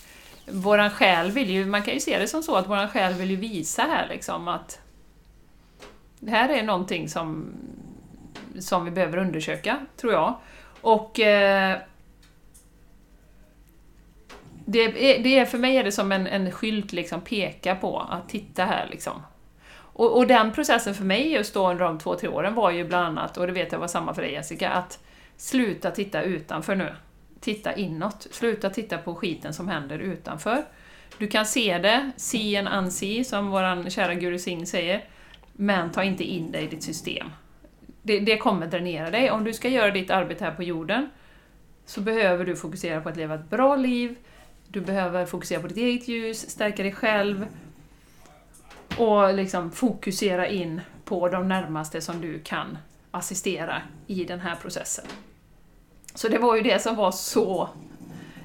[0.46, 3.30] våran själ vill ju, man kan ju se det som så att våran själ vill
[3.30, 4.80] ju visa här liksom att
[6.20, 7.52] det här är någonting som,
[8.58, 10.34] som vi behöver undersöka, tror jag.
[10.80, 11.78] Och eh,
[14.66, 18.00] det, är, det är, för mig är det som en, en skylt liksom peka på
[18.00, 19.22] att titta här liksom.
[19.74, 22.84] Och, och den processen för mig just då under de två, tre åren var ju
[22.84, 24.98] bland annat, och det vet jag var samma för dig Jessica, att
[25.36, 26.94] sluta titta utanför nu.
[27.40, 28.26] Titta inåt.
[28.30, 30.64] Sluta titta på skiten som händer utanför.
[31.18, 35.04] Du kan se det, see and unsee, som vår kära Guru Singh säger,
[35.52, 37.26] men ta inte in det i ditt system.
[38.02, 39.30] Det, det kommer dränera dig.
[39.30, 41.10] Om du ska göra ditt arbete här på jorden,
[41.86, 44.16] så behöver du fokusera på att leva ett bra liv,
[44.72, 47.46] du behöver fokusera på ditt eget ljus, stärka dig själv,
[48.98, 52.78] och liksom fokusera in på de närmaste som du kan
[53.10, 55.04] assistera i den här processen.
[56.14, 57.68] Så det var ju det som var så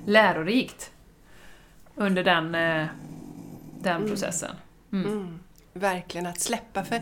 [0.06, 0.92] lärorikt
[1.96, 2.88] under den, eh,
[3.82, 4.56] den processen.
[4.92, 5.12] Mm.
[5.12, 5.40] Mm,
[5.74, 6.84] verkligen att släppa.
[6.84, 7.02] För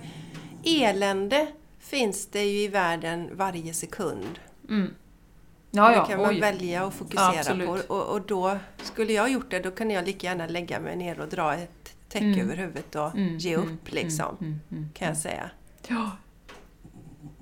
[0.63, 1.47] elände
[1.79, 4.39] finns det ju i världen varje sekund.
[5.75, 6.39] Ja, ja, det kan man oj.
[6.39, 7.87] välja att fokusera Absolut.
[7.87, 7.93] på.
[7.95, 11.19] Och, och då, skulle jag gjort det, då kunde jag lika gärna lägga mig ner
[11.19, 12.39] och dra ett täcke Mm.
[12.39, 14.37] över huvudet och Mm, ge mm, upp liksom.
[14.41, 15.49] Mm, mm, Kan jag säga.
[15.87, 16.11] Ja.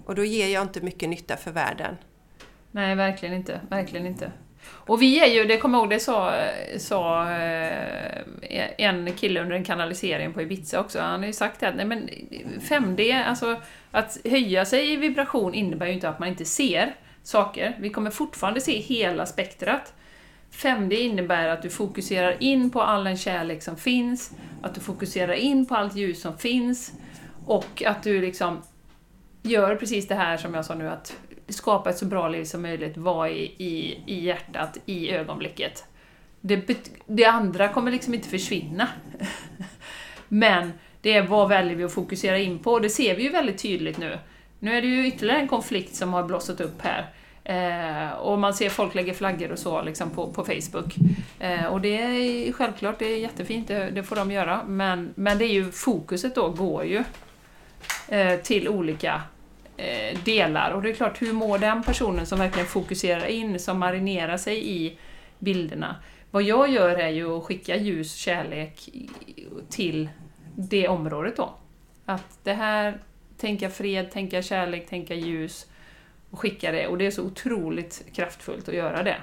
[0.06, 1.98] Och då ger jag inte mycket nytta för världen.
[2.72, 3.62] Nej, verkligen inte.
[3.70, 4.32] Verkligen inte.
[4.66, 6.34] Och vi är ju, det kommer jag ihåg, det sa,
[6.78, 11.68] sa eh, en kille under en kanalisering på Ibiza också, han har ju sagt det
[11.68, 12.10] att nej men
[12.62, 13.62] 5D, alltså
[13.92, 17.78] att höja sig i vibration innebär ju inte att man inte ser saker.
[17.80, 19.94] Vi kommer fortfarande se hela spektrat.
[20.52, 25.34] 5D innebär att du fokuserar in på all den kärlek som finns, att du fokuserar
[25.34, 26.94] in på allt ljus som finns
[27.46, 28.62] och att du liksom
[29.42, 31.18] gör precis det här som jag sa nu, att
[31.50, 35.86] skapa ett så bra liv som möjligt, vara i, i, i hjärtat, i ögonblicket.
[36.42, 38.88] Det, det andra kommer liksom inte försvinna.
[40.28, 43.58] Men det är vad väljer vi att fokusera in på, det ser vi ju väldigt
[43.62, 44.20] tydligt nu.
[44.64, 47.10] Nu är det ju ytterligare en konflikt som har blossat upp här.
[47.44, 50.96] Eh, och man ser folk lägger flaggor och så liksom på, på Facebook.
[51.40, 54.64] Eh, och det är självklart, det är jättefint, det, det får de göra.
[54.68, 57.04] Men, men det är ju, fokuset då går ju
[58.08, 59.22] eh, till olika
[59.78, 60.72] eh, delar.
[60.72, 64.70] Och det är klart, hur mår den personen som verkligen fokuserar in, som marinerar sig
[64.70, 64.98] i
[65.40, 65.96] bilderna?
[66.32, 68.90] Vad jag gör är ju att skicka ljus, kärlek
[69.70, 70.10] till
[70.56, 71.54] det området då.
[72.06, 72.98] Att det här,
[73.44, 75.68] tänka fred, tänka kärlek, tänka ljus
[76.32, 76.88] och skicka det.
[76.88, 79.18] Och det är så otroligt kraftfullt att göra det.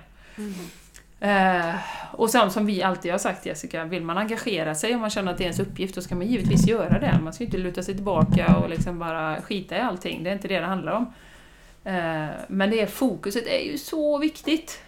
[1.20, 1.74] Eh,
[2.12, 5.32] och sen som vi alltid har sagt Jessica, vill man engagera sig om man känner
[5.32, 7.18] att det är ens uppgift, då ska man givetvis göra det.
[7.22, 10.48] Man ska inte luta sig tillbaka och liksom bara skita i allting, det är inte
[10.48, 11.12] det det handlar om.
[11.84, 14.82] Eh, men det är fokuset är ju så viktigt.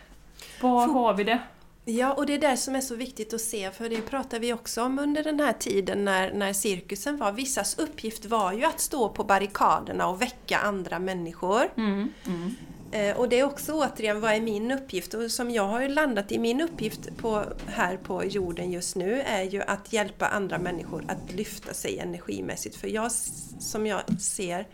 [0.61, 1.39] Var har vi det?
[1.85, 4.53] Ja, och det är det som är så viktigt att se, för det pratar vi
[4.53, 7.33] också om under den här tiden när, när cirkusen var.
[7.33, 11.69] Vissas uppgift var ju att stå på barrikaderna och väcka andra människor.
[11.77, 12.55] Mm, mm,
[12.93, 15.15] Eh, och det är också återigen, vad är min uppgift?
[15.15, 19.21] Och som jag har ju landat i, min uppgift på, här på jorden just nu
[19.21, 22.77] är ju att hjälpa andra människor att lyfta sig energimässigt.
[22.77, 23.13] För jag,
[23.61, 24.67] som jag ser,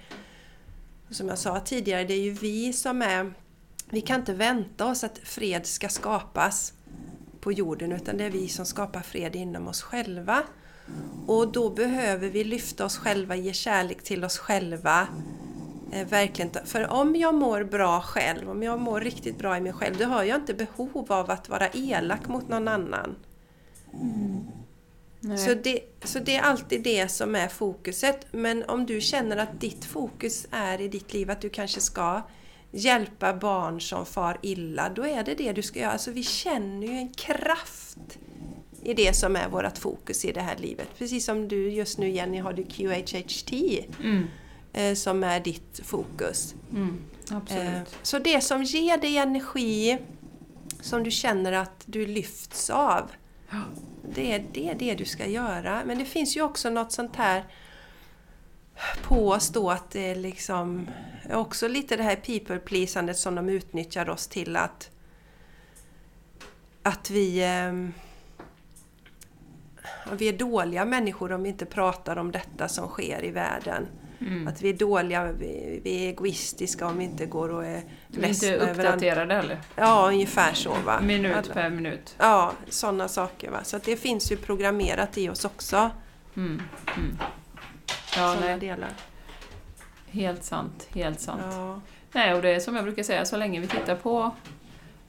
[1.10, 3.32] som jag sa tidigare, det är ju vi som är...
[3.90, 6.72] Vi kan inte vänta oss att fred ska skapas
[7.40, 10.42] på jorden, utan det är vi som skapar fred inom oss själva.
[11.26, 15.08] Och då behöver vi lyfta oss själva, ge kärlek till oss själva.
[15.92, 19.72] Eh, verkligen, för om jag mår bra själv, om jag mår riktigt bra i mig
[19.72, 23.16] själv, då har jag inte behov av att vara elak mot någon annan.
[25.20, 25.38] nej.
[25.38, 28.26] Så det, så det är alltid det som är fokuset.
[28.30, 32.22] Men om du känner att ditt fokus är i ditt liv att du kanske ska
[32.70, 35.92] hjälpa barn som far illa, då är det det du ska göra.
[35.92, 37.98] Alltså vi känner ju en kraft
[38.82, 40.88] i det som är vårt fokus i det här livet.
[40.98, 43.52] Precis som du just nu Jenny har du QHHT
[44.00, 44.26] Mm,
[44.72, 46.54] eh, som är ditt fokus.
[46.72, 46.98] mm,
[47.30, 47.64] absolut.
[47.66, 49.98] Eh, Så det som ger dig energi,
[50.80, 53.10] som du känner att du lyfts av,
[54.14, 55.82] det är det, det du ska göra.
[55.86, 57.44] Men det finns ju också något sånt här
[59.02, 60.90] påstå att det är liksom
[61.30, 64.90] också lite det här people pleasandet som de utnyttjar oss till att
[66.82, 67.92] att vi ehm,
[70.12, 73.86] vi är dåliga människor om vi inte pratar om detta som sker i världen.
[74.20, 74.48] Mm.
[74.48, 78.24] Att vi är dåliga, vi, vi är egoistiska om vi inte går och är Vi
[78.24, 79.60] är inte uppdaterade heller.
[79.76, 81.00] Ja, ungefär så va.
[81.00, 82.14] Minut Alla- per minut.
[82.18, 83.64] Ja, sådana saker va.
[83.64, 85.90] Så att det finns ju programmerat i oss också.
[86.36, 86.62] Mm,
[86.96, 87.18] mm.
[87.88, 88.90] Ja, sådana nej, delar.
[90.10, 90.88] helt sant.
[90.94, 91.42] Helt sant.
[91.50, 91.80] Ja.
[92.12, 94.30] Nej, och det är som jag brukar säga, så länge vi tittar på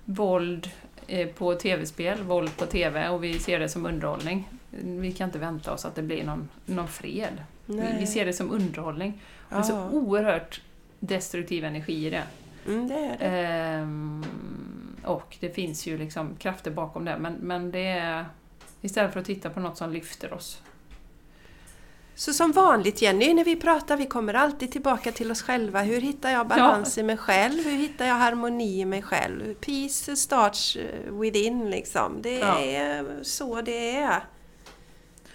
[0.06, 0.70] våld
[1.08, 4.48] eh, på tv-spel, våld på tv och vi ser det som underhållning.
[4.84, 7.44] Vi kan inte vänta oss att det blir någon, någon fred.
[7.66, 9.22] Vi, vi ser det som underhållning.
[9.50, 9.90] Det är så Ja.
[9.90, 10.62] oerhört
[11.00, 12.24] destruktiv energi i det.
[12.68, 13.26] Mm, det är det.
[13.26, 14.24] Ehm,
[15.04, 18.26] och det finns ju liksom krafter bakom det, men, men det är
[18.82, 20.62] istället för att titta på något som lyfter oss.
[22.20, 25.82] Så som vanligt Jenny, när vi pratar, vi kommer alltid tillbaka till oss själva.
[25.82, 27.64] Hur hittar jag balans i mig själv?
[27.66, 29.54] Hur hittar jag harmoni i mig själv?
[29.54, 30.78] Peace starts
[31.22, 32.22] within liksom.
[32.22, 32.60] Det Ja.
[32.60, 34.24] är så det är.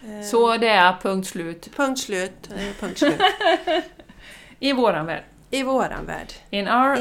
[0.02, 2.50] Eh, Så det är punkt slut Punkt slut.
[2.56, 3.20] eh, Punkt slut.
[4.60, 5.24] i våran värld.
[5.50, 6.32] I våran värld.
[6.50, 7.00] In our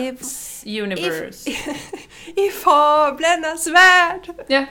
[0.66, 1.50] I- universe.
[2.36, 4.30] I fablernas värld!
[4.48, 4.66] Ja.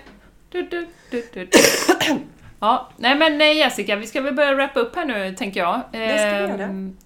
[0.50, 1.48] Du, du, du, du.
[2.62, 5.80] ja, nej men eh, Jessica, vi ska väl börja wrappa upp här nu, tänker jag.
[5.92, 6.62] Det ska vi göra.
[6.64, 6.96] Ehm,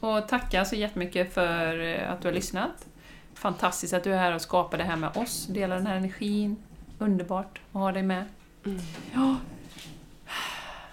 [0.00, 2.86] Och tacka så jättemycket för eh, att du har lyssnat.
[3.34, 6.56] Fantastiskt att du är här och skapar det här med oss, delar den här energin.
[6.98, 8.24] Underbart att ha dig med.
[8.66, 8.80] Mm.
[9.14, 9.36] Ja.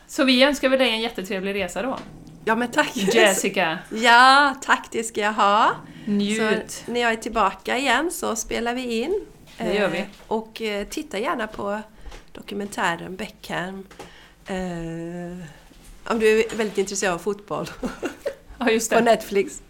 [0.08, 1.98] Så vi önskar väl dig en jättetrevlig resa då.
[2.46, 2.96] Ja men tack!
[2.96, 5.72] Jessica, Ja, tack det ska jag ha.
[6.06, 6.72] njut!
[6.72, 9.26] Så när jag är tillbaka igen så spelar vi in.
[9.58, 10.00] Det gör vi.
[10.00, 11.80] Eh, Och titta gärna på
[12.38, 13.88] dokumentären Beckham.
[14.46, 15.48] Eh,
[16.10, 17.70] om du är väldigt intresserad av fotboll.
[18.60, 19.02] Ja, just på det.
[19.02, 19.62] Netflix.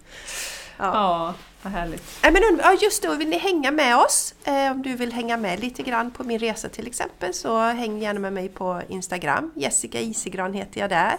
[0.78, 0.86] Ja.
[0.86, 2.04] Ja, vad härligt.
[2.24, 4.36] Nej, men, ja, just det, och vill ni hänga med oss?
[4.44, 8.00] Eh, om du vill hänga med lite grann på min resa till exempel så häng
[8.00, 9.52] gärna med mig på Instagram.
[9.56, 11.18] Jessica Isigran heter jag där.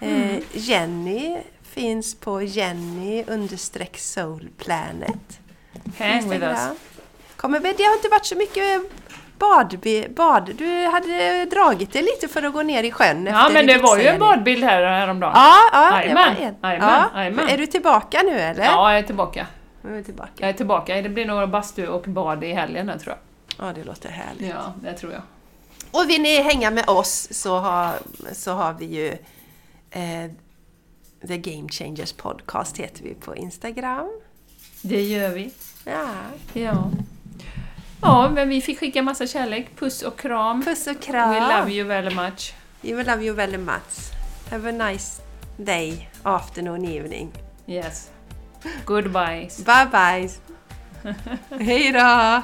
[0.00, 5.40] Eh, Jenny finns på Jenny understreck soulplanet.
[5.98, 6.60] Hang with us.
[7.36, 8.82] Kommer, det har inte varit så mycket
[9.38, 9.78] bad,
[10.16, 10.50] bad.
[10.58, 13.98] Du hade dragit dig lite för att gå ner i sjön Ja, men det var
[13.98, 15.32] ju en badbild här häromdagen.
[15.34, 16.54] Ja, ja det var Jajamän, en.
[16.62, 17.20] jajamän, Ja.
[17.20, 17.48] jajamän.
[17.48, 18.64] Är du tillbaka nu eller?
[18.64, 19.46] Ja, jag är tillbaka.
[19.82, 20.30] Nu är tillbaka.
[20.36, 21.02] Jag är tillbaka.
[21.02, 23.16] Det blir några bastu och bad i helgen här, tror
[23.56, 23.66] jag.
[23.68, 24.48] Ja, det låter härligt.
[24.48, 25.22] Ja, det tror jag.
[25.90, 27.92] Och vill ni hänga med oss så har,
[28.32, 29.08] så har vi ju
[29.90, 30.30] eh,
[31.28, 34.20] The Game Changers Podcast heter vi på Instagram.
[34.82, 35.50] Det gör vi.
[35.84, 36.06] Ja.
[36.52, 36.90] Ja.
[38.02, 39.76] Ja, men vi fick skicka massa kärlek.
[39.78, 40.62] Puss och kram.
[40.62, 41.30] Puss och kram!
[41.30, 42.54] We love you very much.
[42.80, 44.12] We love you very much.
[44.50, 45.22] Have a nice
[45.56, 47.32] day, afternoon, evening.
[47.66, 48.10] Yes.
[48.84, 49.48] Goodbye.
[49.58, 50.30] Bye bye!
[51.64, 52.42] Hej då!